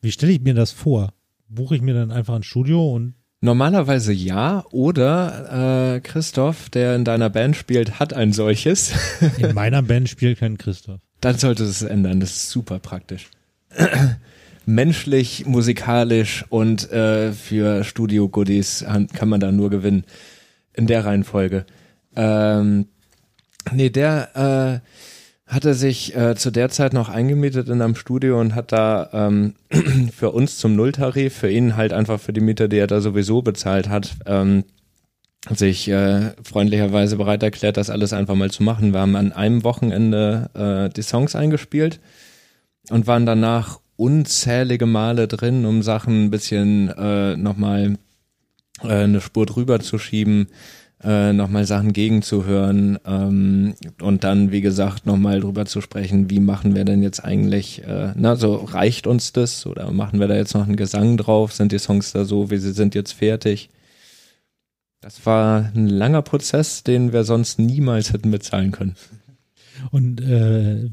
[0.00, 1.12] Wie stelle ich mir das vor?
[1.48, 7.04] Buche ich mir dann einfach ein Studio und Normalerweise ja, oder äh, Christoph, der in
[7.04, 8.92] deiner Band spielt, hat ein solches.
[9.38, 11.00] in meiner Band spielt kein Christoph.
[11.20, 13.28] Dann sollte es ändern, das ist super praktisch.
[14.66, 20.04] Menschlich, musikalisch und äh, für Studio-Goodies kann man da nur gewinnen.
[20.72, 21.66] In der Reihenfolge.
[22.16, 22.86] Ähm,
[23.72, 25.15] nee, der äh,
[25.46, 29.54] hatte sich äh, zu der Zeit noch eingemietet in einem Studio und hat da ähm,
[30.16, 33.42] für uns zum Nulltarif, für ihn halt einfach für die Miete, die er da sowieso
[33.42, 34.64] bezahlt hat, ähm,
[35.48, 38.92] sich äh, freundlicherweise bereit erklärt, das alles einfach mal zu machen.
[38.92, 42.00] Wir haben an einem Wochenende äh, die Songs eingespielt
[42.90, 47.96] und waren danach unzählige Male drin, um Sachen ein bisschen äh, nochmal
[48.82, 50.48] äh, eine Spur drüber zu schieben,
[51.02, 56.74] äh, nochmal Sachen gegenzuhören ähm, und dann, wie gesagt, nochmal drüber zu sprechen, wie machen
[56.74, 60.54] wir denn jetzt eigentlich, äh, na, so reicht uns das oder machen wir da jetzt
[60.54, 63.70] noch einen Gesang drauf, sind die Songs da so, wie sie sind jetzt fertig?
[65.00, 68.96] Das war ein langer Prozess, den wir sonst niemals hätten bezahlen können.
[69.90, 70.88] Und äh,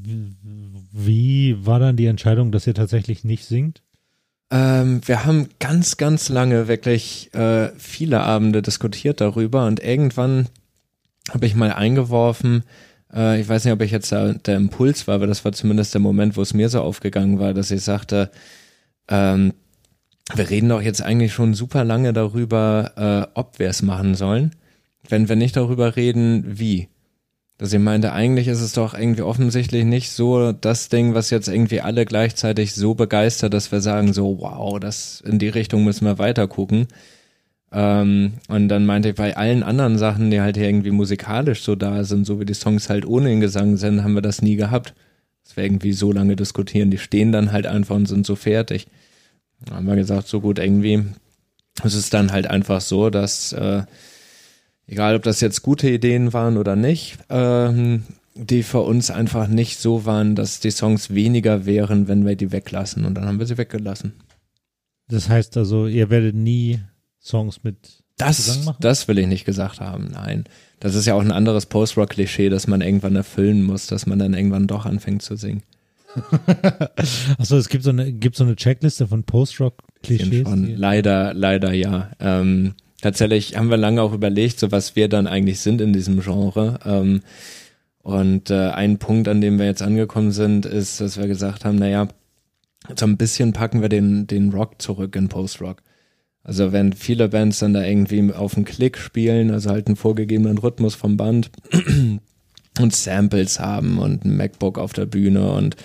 [0.92, 3.83] wie war dann die Entscheidung, dass ihr tatsächlich nicht singt?
[4.54, 10.48] Ähm, wir haben ganz, ganz lange wirklich äh, viele Abende diskutiert darüber und irgendwann
[11.32, 12.64] habe ich mal eingeworfen,
[13.12, 15.96] äh, ich weiß nicht, ob ich jetzt da der Impuls war, aber das war zumindest
[15.96, 18.30] der Moment, wo es mir so aufgegangen war, dass ich sagte,
[19.08, 19.54] ähm,
[20.36, 22.92] wir reden doch jetzt eigentlich schon super lange darüber,
[23.34, 24.56] äh, ob wir es machen sollen,
[25.10, 26.90] wenn wir nicht darüber reden, wie.
[27.64, 31.48] Dass ich meinte, eigentlich ist es doch irgendwie offensichtlich nicht so das Ding, was jetzt
[31.48, 36.04] irgendwie alle gleichzeitig so begeistert, dass wir sagen so, wow, das in die Richtung müssen
[36.04, 36.90] wir weiter gucken.
[37.72, 42.04] Ähm, und dann meinte ich, bei allen anderen Sachen, die halt irgendwie musikalisch so da
[42.04, 44.94] sind, so wie die Songs halt ohne den Gesang sind, haben wir das nie gehabt.
[45.46, 46.92] Dass wir irgendwie so lange diskutieren.
[46.92, 48.88] Die stehen dann halt einfach und sind so fertig.
[49.64, 51.06] Da haben wir gesagt, so gut, irgendwie
[51.82, 53.84] es ist dann halt einfach so, dass äh,
[54.88, 58.04] egal ob das jetzt gute Ideen waren oder nicht, ähm,
[58.36, 62.52] die für uns einfach nicht so waren, dass die Songs weniger wären, wenn wir die
[62.52, 63.06] weglassen.
[63.06, 64.14] Und dann haben wir sie weggelassen.
[65.08, 66.80] Das heißt also, ihr werdet nie
[67.22, 70.46] Songs mit Das, das will ich nicht gesagt haben, nein.
[70.80, 74.34] Das ist ja auch ein anderes Post-Rock-Klischee, dass man irgendwann erfüllen muss, dass man dann
[74.34, 75.64] irgendwann doch anfängt zu singen.
[77.38, 80.48] Achso, es gibt so eine, gibt so eine Checkliste von Post-Rock-Klischees.
[80.76, 82.12] Leider, leider ja.
[82.20, 86.22] Ähm, tatsächlich haben wir lange auch überlegt, so was wir dann eigentlich sind in diesem
[86.22, 86.80] Genre.
[86.86, 87.22] Ähm,
[88.02, 91.78] und äh, ein Punkt, an dem wir jetzt angekommen sind, ist, dass wir gesagt haben,
[91.78, 92.08] naja,
[92.98, 95.84] so ein bisschen packen wir den, den Rock zurück in Post-Rock.
[96.44, 100.58] Also wenn viele Bands dann da irgendwie auf den Klick spielen, also halt einen vorgegebenen
[100.58, 101.52] Rhythmus vom Band
[102.80, 105.76] und Samples haben und ein MacBook auf der Bühne und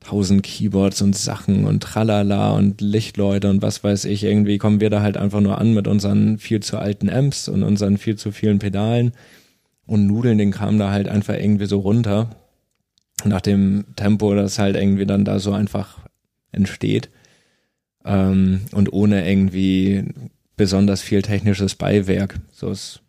[0.00, 4.90] tausend Keyboards und Sachen und tralala und Lichtleute und was weiß ich, irgendwie kommen wir
[4.90, 8.30] da halt einfach nur an mit unseren viel zu alten Amps und unseren viel zu
[8.30, 9.12] vielen Pedalen
[9.86, 12.30] und nudeln den Kram da halt einfach irgendwie so runter.
[13.24, 15.98] Nach dem Tempo, das halt irgendwie dann da so einfach
[16.52, 17.10] entsteht.
[18.04, 20.04] Ähm, und ohne irgendwie
[20.56, 22.38] besonders viel technisches Beiwerk.
[22.52, 23.00] So ist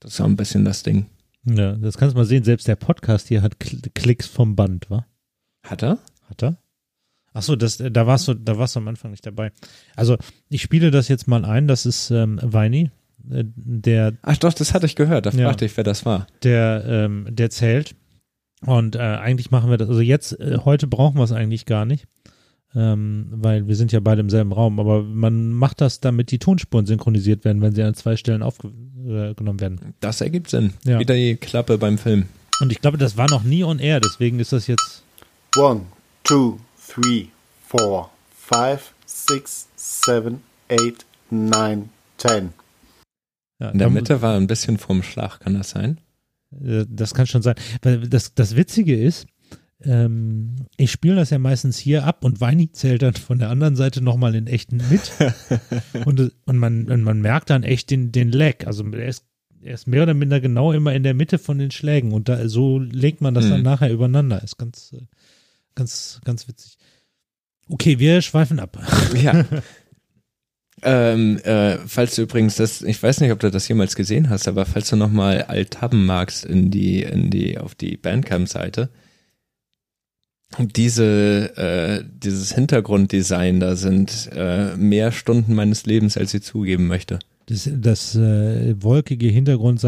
[0.00, 1.06] das ist so ein bisschen das Ding.
[1.44, 2.44] Ja, das kannst du mal sehen.
[2.44, 5.06] Selbst der Podcast hier hat Kl Klicks vom Band, wa?
[5.64, 5.98] Hat er?
[6.28, 6.56] Hat er?
[7.34, 9.52] Ach so, das, da warst du, da warst du am Anfang nicht dabei.
[9.94, 10.16] Also
[10.48, 11.68] ich spiele das jetzt mal ein.
[11.68, 12.90] Das ist ähm, Weini,
[13.30, 14.14] äh, der.
[14.22, 15.26] Ach doch, das hatte ich gehört.
[15.26, 15.46] Da Ja.
[15.48, 16.26] fragte ich, wer das war.
[16.42, 17.94] der, ähm, der zählt.
[18.64, 21.84] Und äh, eigentlich machen wir das, also jetzt, äh, heute brauchen wir es eigentlich gar
[21.84, 22.06] nicht,
[22.74, 26.38] ähm, weil wir sind ja beide im selben Raum, aber man macht das, damit die
[26.38, 29.94] Tonspuren synchronisiert werden, wenn sie an zwei Stellen aufgenommen werden.
[30.00, 30.72] Das ergibt Sinn.
[30.86, 30.98] Ja.
[30.98, 32.24] Wieder die Klappe beim Film.
[32.60, 35.04] Und ich glaube, das war noch nie on air, deswegen ist das jetzt,
[35.58, 35.82] One,
[36.26, 36.58] two,
[36.88, 37.28] three,
[37.68, 42.52] four, five, six, seven, eight, nine, ten.
[43.60, 46.00] ja, In der Mitte war ein bisschen vorm Schlag, kann das sein?
[46.62, 47.54] Äh, Das kann schon sein.
[47.82, 49.26] Weil das, das Witzige ist,
[49.82, 53.76] ähm, ich spiele das ja meistens hier ab und Weini zählt dann von der anderen
[53.76, 55.12] Seite nochmal in echten mit.
[56.06, 58.66] und, und, man, und man merkt dann echt den, den Lag.
[58.66, 59.24] Also er ist,
[59.60, 62.48] er ist mehr oder minder genau immer in der Mitte von den Schlägen und da,
[62.48, 63.64] so legt man das dann Mhm.
[63.64, 64.42] nachher übereinander.
[64.42, 65.02] Ist ganz, äh,
[65.76, 66.76] ganz, ganz witzig.
[67.68, 68.76] Okay, wir schweifen ab.
[69.14, 69.44] Ja.
[70.82, 74.48] ähm, äh, falls du übrigens das, ich weiß nicht, ob du das jemals gesehen hast,
[74.48, 78.90] aber falls du nochmal Altaben magst in die, in die, auf die Bandcamp-Seite,
[80.58, 87.18] diese, äh, dieses Hintergrunddesign, da sind äh, mehr Stunden meines Lebens, als ich zugeben möchte.
[87.46, 89.80] Das, das äh, wolkige Hintergrund,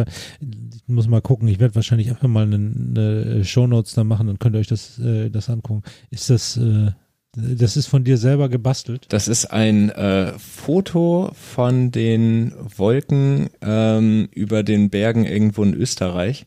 [0.89, 4.57] muss mal gucken, ich werde wahrscheinlich einfach mal eine, eine Shownotes da machen, dann könnt
[4.57, 5.83] ihr euch das, äh, das angucken.
[6.11, 6.91] Ist das, äh,
[7.37, 9.07] das ist von dir selber gebastelt?
[9.11, 16.47] Das ist ein äh, Foto von den Wolken ähm, über den Bergen irgendwo in Österreich.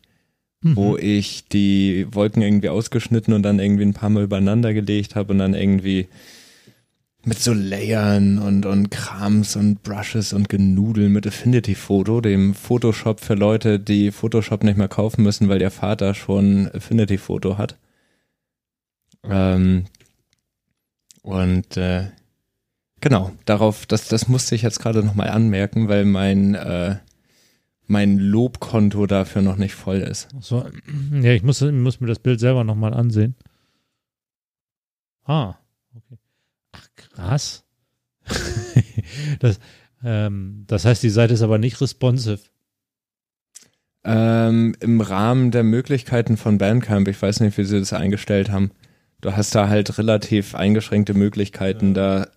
[0.63, 5.33] wo ich die Wolken irgendwie ausgeschnitten und dann irgendwie ein paar Mal übereinander gelegt habe
[5.33, 6.07] und dann irgendwie
[7.23, 13.19] mit so Layern und, und Krams und Brushes und Genudel mit Affinity Photo, dem Photoshop
[13.19, 17.77] für Leute, die Photoshop nicht mehr kaufen müssen, weil der Vater schon Affinity Photo hat.
[19.23, 19.85] Ähm,
[21.21, 22.07] und äh,
[23.01, 26.95] genau, darauf, das, das musste ich jetzt gerade nochmal anmerken, weil mein, äh,
[27.85, 30.29] mein Lobkonto dafür noch nicht voll ist.
[30.39, 30.65] So,
[31.21, 33.35] ja, ich muss, muss mir das Bild selber nochmal ansehen.
[35.23, 35.55] Ah,
[37.13, 37.63] krass.
[39.39, 39.59] das,
[40.03, 42.39] ähm, das heißt, die Seite ist aber nicht responsive.
[44.03, 48.71] Ähm, Im Rahmen der Möglichkeiten von Bandcamp, ich weiß nicht, wie sie das eingestellt haben.
[49.21, 52.27] Du hast da halt relativ eingeschränkte Möglichkeiten da.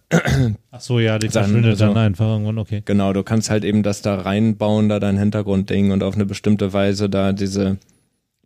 [0.70, 2.82] Ach so, ja, die Dann, verschwindet dann also- einfach irgendwann, okay.
[2.84, 6.74] Genau, du kannst halt eben das da reinbauen, da dein Hintergrundding und auf eine bestimmte
[6.74, 7.78] Weise da diese,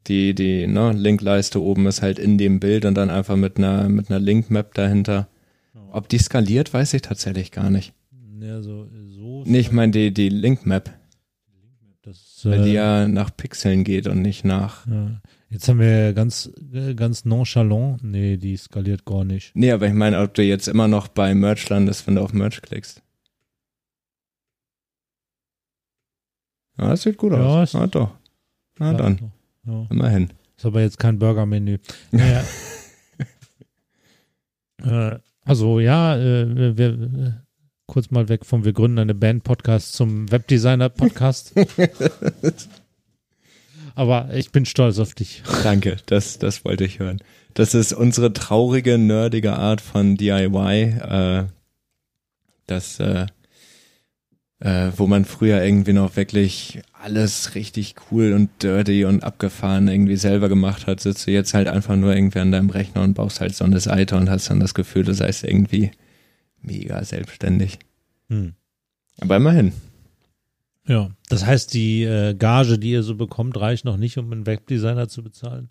[0.06, 3.88] die, die, ne, Linkleiste oben ist halt in dem Bild und dann einfach mit einer,
[3.88, 5.26] mit einer Linkmap dahinter.
[5.92, 7.92] Ob die skaliert, weiß ich tatsächlich gar nicht.
[8.40, 10.90] Ja, so, so Nee, ich meine die, die Linkmap,
[12.02, 14.86] das, weil die äh, ja nach Pixeln geht und nicht nach.
[14.86, 15.20] ja.
[15.50, 16.52] Jetzt haben wir ganz,
[16.94, 18.02] ganz nonchalant.
[18.04, 19.52] Nee, die skaliert gar nicht.
[19.56, 22.34] Nee, aber ich meine, ob du jetzt immer noch bei Merch landest, wenn du auf
[22.34, 23.00] Merch klickst.
[26.78, 27.72] Ja, das sieht gut Ja, aus.
[27.72, 28.14] Ja, doch.
[28.78, 29.32] Na dann,
[29.66, 29.86] Ja.
[29.90, 30.30] immerhin.
[30.56, 31.78] Ist aber jetzt kein Burgermenü.
[32.10, 32.44] Naja.
[34.82, 35.18] äh,
[35.48, 37.32] also ja, äh, wir, äh,
[37.86, 41.54] kurz mal weg vom Wir gründen eine Band-Podcast zum Webdesigner-Podcast.
[43.94, 45.42] aber ich bin stolz auf dich.
[45.62, 47.22] Danke, das, das wollte ich hören.
[47.54, 51.44] Das ist unsere traurige, nerdige Art von DIY, äh,
[52.66, 53.26] das, äh,
[54.60, 60.16] äh, wo man früher irgendwie noch wirklich alles richtig cool und dirty und abgefahren irgendwie
[60.16, 63.40] selber gemacht hat, sitzt du jetzt halt einfach nur irgendwie an deinem Rechner und baust
[63.40, 65.92] halt so eine Seite und hast dann das Gefühl, du seist irgendwie
[66.60, 67.78] mega selbstständig.
[68.28, 68.54] Hm.
[69.20, 69.72] Aber immerhin.
[70.86, 74.46] Ja, das heißt, die äh, Gage, die ihr so bekommt, reicht noch nicht, um einen
[74.46, 75.70] Webdesigner zu bezahlen.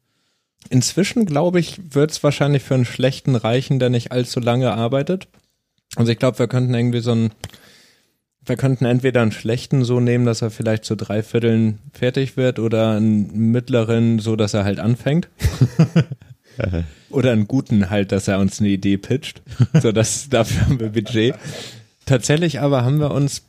[0.70, 5.28] Inzwischen, glaube ich, wird es wahrscheinlich für einen schlechten reichen, der nicht allzu lange arbeitet.
[5.96, 7.32] Also ich glaube, wir könnten irgendwie so einen,
[8.48, 12.60] wir könnten entweder einen schlechten so nehmen, dass er vielleicht zu drei Vierteln fertig wird
[12.60, 15.28] oder einen mittleren, so dass er halt anfängt.
[17.10, 19.42] oder einen guten halt, dass er uns eine Idee pitcht.
[19.82, 21.36] So, das, dafür haben wir Budget.
[22.06, 23.44] Tatsächlich aber haben wir uns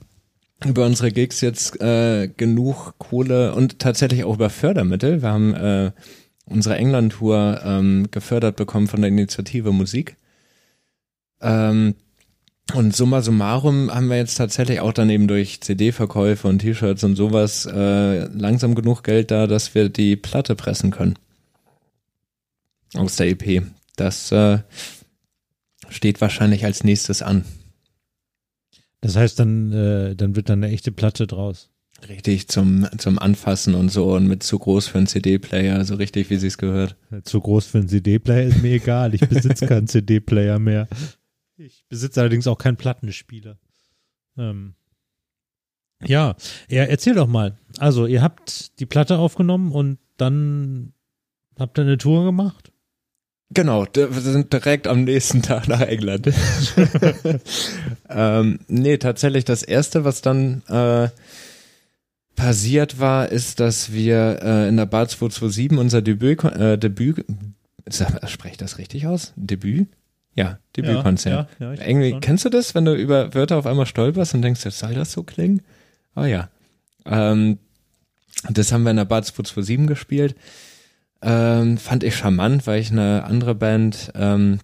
[0.66, 5.22] über unsere Gigs jetzt äh, genug Kohle und tatsächlich auch über Fördermittel.
[5.22, 5.92] Wir haben äh,
[6.44, 10.16] unsere England-Tour ähm, gefördert bekommen von der Initiative Musik.
[11.40, 11.94] Ähm,
[12.74, 17.16] Und summa summarum haben wir jetzt tatsächlich auch dann eben durch CD-Verkäufe und T-Shirts und
[17.16, 21.14] sowas äh, langsam genug Geld da, dass wir die Platte pressen können.
[22.94, 23.62] Aus der EP.
[23.96, 24.58] Das äh,
[25.88, 27.44] steht wahrscheinlich als nächstes an.
[29.00, 31.70] Das heißt, dann, äh, dann wird dann eine echte Platte draus.
[32.08, 36.30] Richtig zum, zum Anfassen und so und mit zu groß für einen CD-Player, so richtig,
[36.30, 36.96] wie sie es gehört.
[37.24, 39.14] Zu groß für einen CD-Player ist mir egal.
[39.14, 40.86] Ich besitze keinen CD-Player mehr.
[41.60, 43.58] Ich besitze allerdings auch keinen Plattenspieler.
[44.36, 44.74] Ähm,
[46.04, 46.36] ja,
[46.68, 47.58] ja, erzähl doch mal.
[47.78, 50.92] Also, ihr habt die Platte aufgenommen und dann
[51.58, 52.70] habt ihr eine Tour gemacht?
[53.50, 56.32] Genau, wir sind direkt am nächsten Tag nach England.
[58.08, 61.08] ähm, nee, tatsächlich das erste, was dann äh,
[62.36, 67.24] passiert war, ist, dass wir äh, in der Bar 227 unser Debüt, äh, Debüt,
[67.90, 69.32] spreche ich das richtig aus?
[69.34, 69.88] Debüt?
[70.38, 71.48] Ja, Debütkonzert.
[71.58, 74.42] Ja, ja, ja, Irgendwie, kennst du das, wenn du über Wörter auf einmal stolperst und
[74.42, 75.62] denkst, soll das so klingen?
[76.14, 76.48] Oh ja.
[77.04, 77.58] Ähm,
[78.48, 80.36] das haben wir in der Bar 227 gespielt.
[81.22, 84.60] Ähm, fand ich charmant, weil ich eine andere Band, ähm,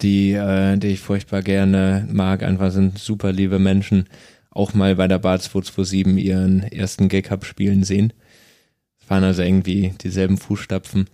[0.00, 4.08] die, äh, die ich furchtbar gerne mag, einfach sind super liebe Menschen,
[4.50, 8.12] auch mal bei der Bar 227 ihren ersten Gig hab spielen sehen.
[9.00, 11.08] Es waren also irgendwie dieselben Fußstapfen.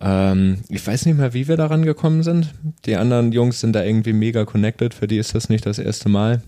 [0.00, 2.52] Ähm, ich weiß nicht mehr, wie wir daran gekommen sind.
[2.84, 4.94] Die anderen Jungs sind da irgendwie mega connected.
[4.94, 6.42] Für die ist das nicht das erste Mal.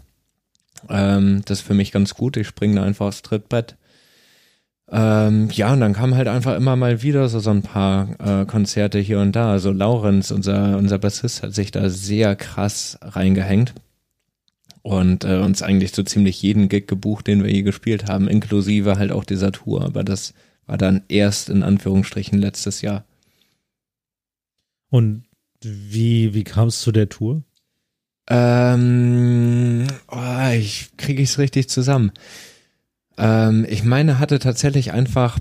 [0.89, 2.37] Ähm, das ist für mich ganz gut.
[2.37, 3.77] Ich springe da einfach aufs Trittbrett.
[4.91, 8.47] Ähm, ja, und dann kam halt einfach immer mal wieder so, so ein paar äh,
[8.47, 9.51] Konzerte hier und da.
[9.51, 13.75] Also Laurenz, unser, unser Bassist, hat sich da sehr krass reingehängt
[14.83, 18.97] und äh, uns eigentlich so ziemlich jeden Gig gebucht, den wir je gespielt haben, inklusive
[18.97, 19.85] halt auch dieser Tour.
[19.85, 20.33] Aber das
[20.67, 23.05] war dann erst in Anführungsstrichen letztes Jahr.
[24.91, 25.25] Und
[25.63, 27.43] wie, wie kam es zu der Tour?
[28.31, 32.13] Ähm, oh, ich kriege es richtig zusammen.
[33.17, 35.39] Ähm, ich meine, hatte tatsächlich einfach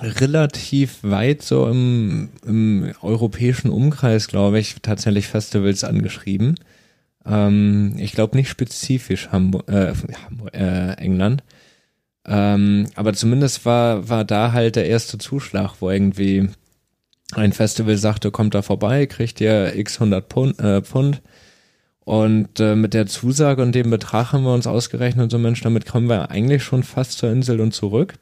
[0.00, 6.56] relativ weit so im, im europäischen Umkreis, glaube ich, tatsächlich Festivals angeschrieben.
[7.24, 9.92] Ähm, ich glaube nicht spezifisch Hamburg, äh,
[10.52, 11.42] äh, England.
[12.26, 16.50] Ähm, aber zumindest war, war da halt der erste Zuschlag, wo irgendwie
[17.32, 21.22] ein Festival sagte, kommt da vorbei, kriegt ihr x 100 Pfund, äh, Pfund.
[22.04, 25.86] Und äh, mit der Zusage und dem Betrag haben wir uns ausgerechnet, so Mensch, damit
[25.86, 28.14] kommen wir eigentlich schon fast zur Insel und zurück.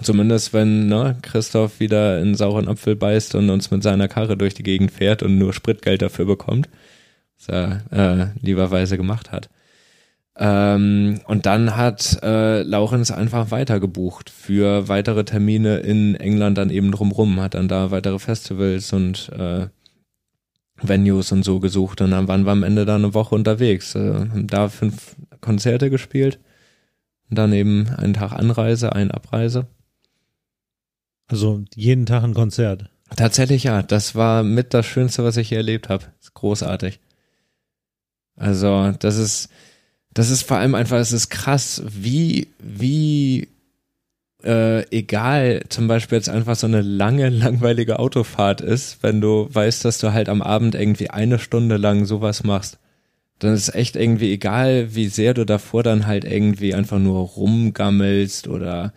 [0.00, 4.54] Zumindest wenn ne, Christoph wieder in sauren Apfel beißt und uns mit seiner Karre durch
[4.54, 6.68] die Gegend fährt und nur Spritgeld dafür bekommt,
[7.38, 9.50] was er äh, lieberweise gemacht hat.
[10.36, 16.70] Ähm, und dann hat äh, Laurenz einfach weiter gebucht für weitere Termine in England dann
[16.70, 19.68] eben drumrum, hat dann da weitere Festivals und äh,
[20.82, 24.12] Venues und so gesucht und dann waren wir am Ende da eine Woche unterwegs, äh,
[24.12, 26.40] haben da fünf Konzerte gespielt
[27.30, 29.68] und dann eben einen Tag Anreise, eine Abreise.
[31.28, 32.90] Also jeden Tag ein Konzert.
[33.16, 36.06] Tatsächlich ja, das war mit das Schönste, was ich hier erlebt habe.
[36.34, 36.98] Großartig.
[38.36, 39.48] Also das ist
[40.14, 43.48] das ist vor allem einfach, es ist krass, wie, wie
[44.44, 49.84] äh, egal zum Beispiel jetzt einfach so eine lange, langweilige Autofahrt ist, wenn du weißt,
[49.84, 52.78] dass du halt am Abend irgendwie eine Stunde lang sowas machst.
[53.40, 58.46] Dann ist echt irgendwie egal, wie sehr du davor dann halt irgendwie einfach nur rumgammelst
[58.46, 58.92] oder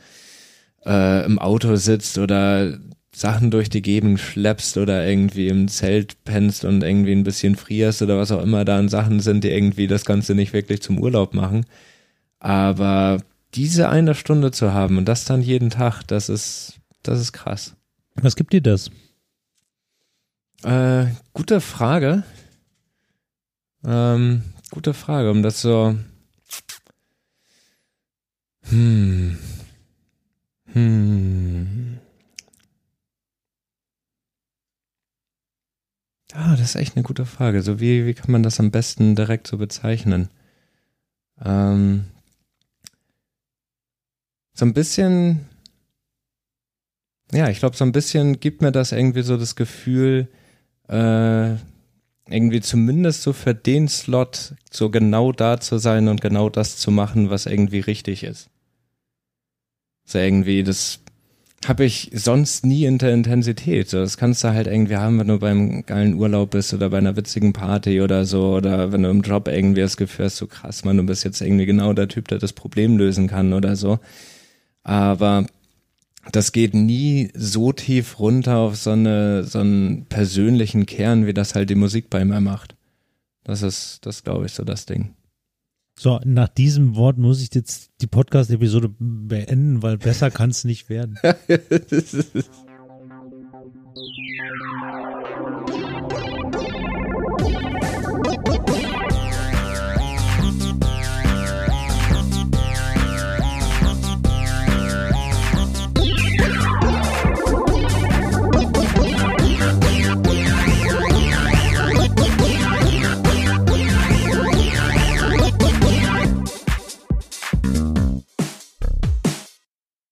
[0.85, 2.77] äh, im Auto sitzt oder
[3.17, 8.03] Sachen durch die Gegend schleppst oder irgendwie im Zelt pennst und irgendwie ein bisschen frierst
[8.03, 10.99] oder was auch immer da an Sachen sind, die irgendwie das Ganze nicht wirklich zum
[10.99, 11.65] Urlaub machen.
[12.37, 13.17] Aber
[13.55, 17.75] diese eine Stunde zu haben und das dann jeden Tag, das ist, das ist krass.
[18.21, 18.91] Was gibt dir das?
[20.63, 22.21] Äh, gute Frage.
[23.83, 25.95] Ähm, gute Frage, um das so.
[28.69, 29.39] Hm.
[30.73, 31.97] Hm.
[36.33, 37.61] Ah, das ist echt eine gute Frage.
[37.61, 40.29] So wie, wie kann man das am besten direkt so bezeichnen?
[41.43, 42.05] Ähm,
[44.53, 45.47] so ein bisschen,
[47.31, 50.27] ja, ich glaube, so ein bisschen gibt mir das irgendwie so das Gefühl,
[50.89, 51.51] äh,
[52.29, 56.91] irgendwie zumindest so für den Slot so genau da zu sein und genau das zu
[56.91, 58.49] machen, was irgendwie richtig ist.
[60.05, 60.99] So irgendwie, das
[61.65, 63.91] habe ich sonst nie in der Intensität.
[63.91, 67.15] Das kannst du halt irgendwie haben, wenn du beim geilen Urlaub bist oder bei einer
[67.15, 70.85] witzigen Party oder so oder wenn du im Job irgendwie das Gefühl hast, so krass,
[70.85, 73.99] man, du bist jetzt irgendwie genau der Typ, der das Problem lösen kann oder so.
[74.83, 75.47] Aber
[76.31, 81.55] das geht nie so tief runter auf so eine so einen persönlichen Kern, wie das
[81.55, 82.75] halt die Musik bei mir macht.
[83.43, 85.16] Das ist, das glaube ich, so das Ding.
[85.99, 90.89] So, nach diesem Wort muss ich jetzt die Podcast-Episode beenden, weil besser kann es nicht
[90.89, 91.17] werden.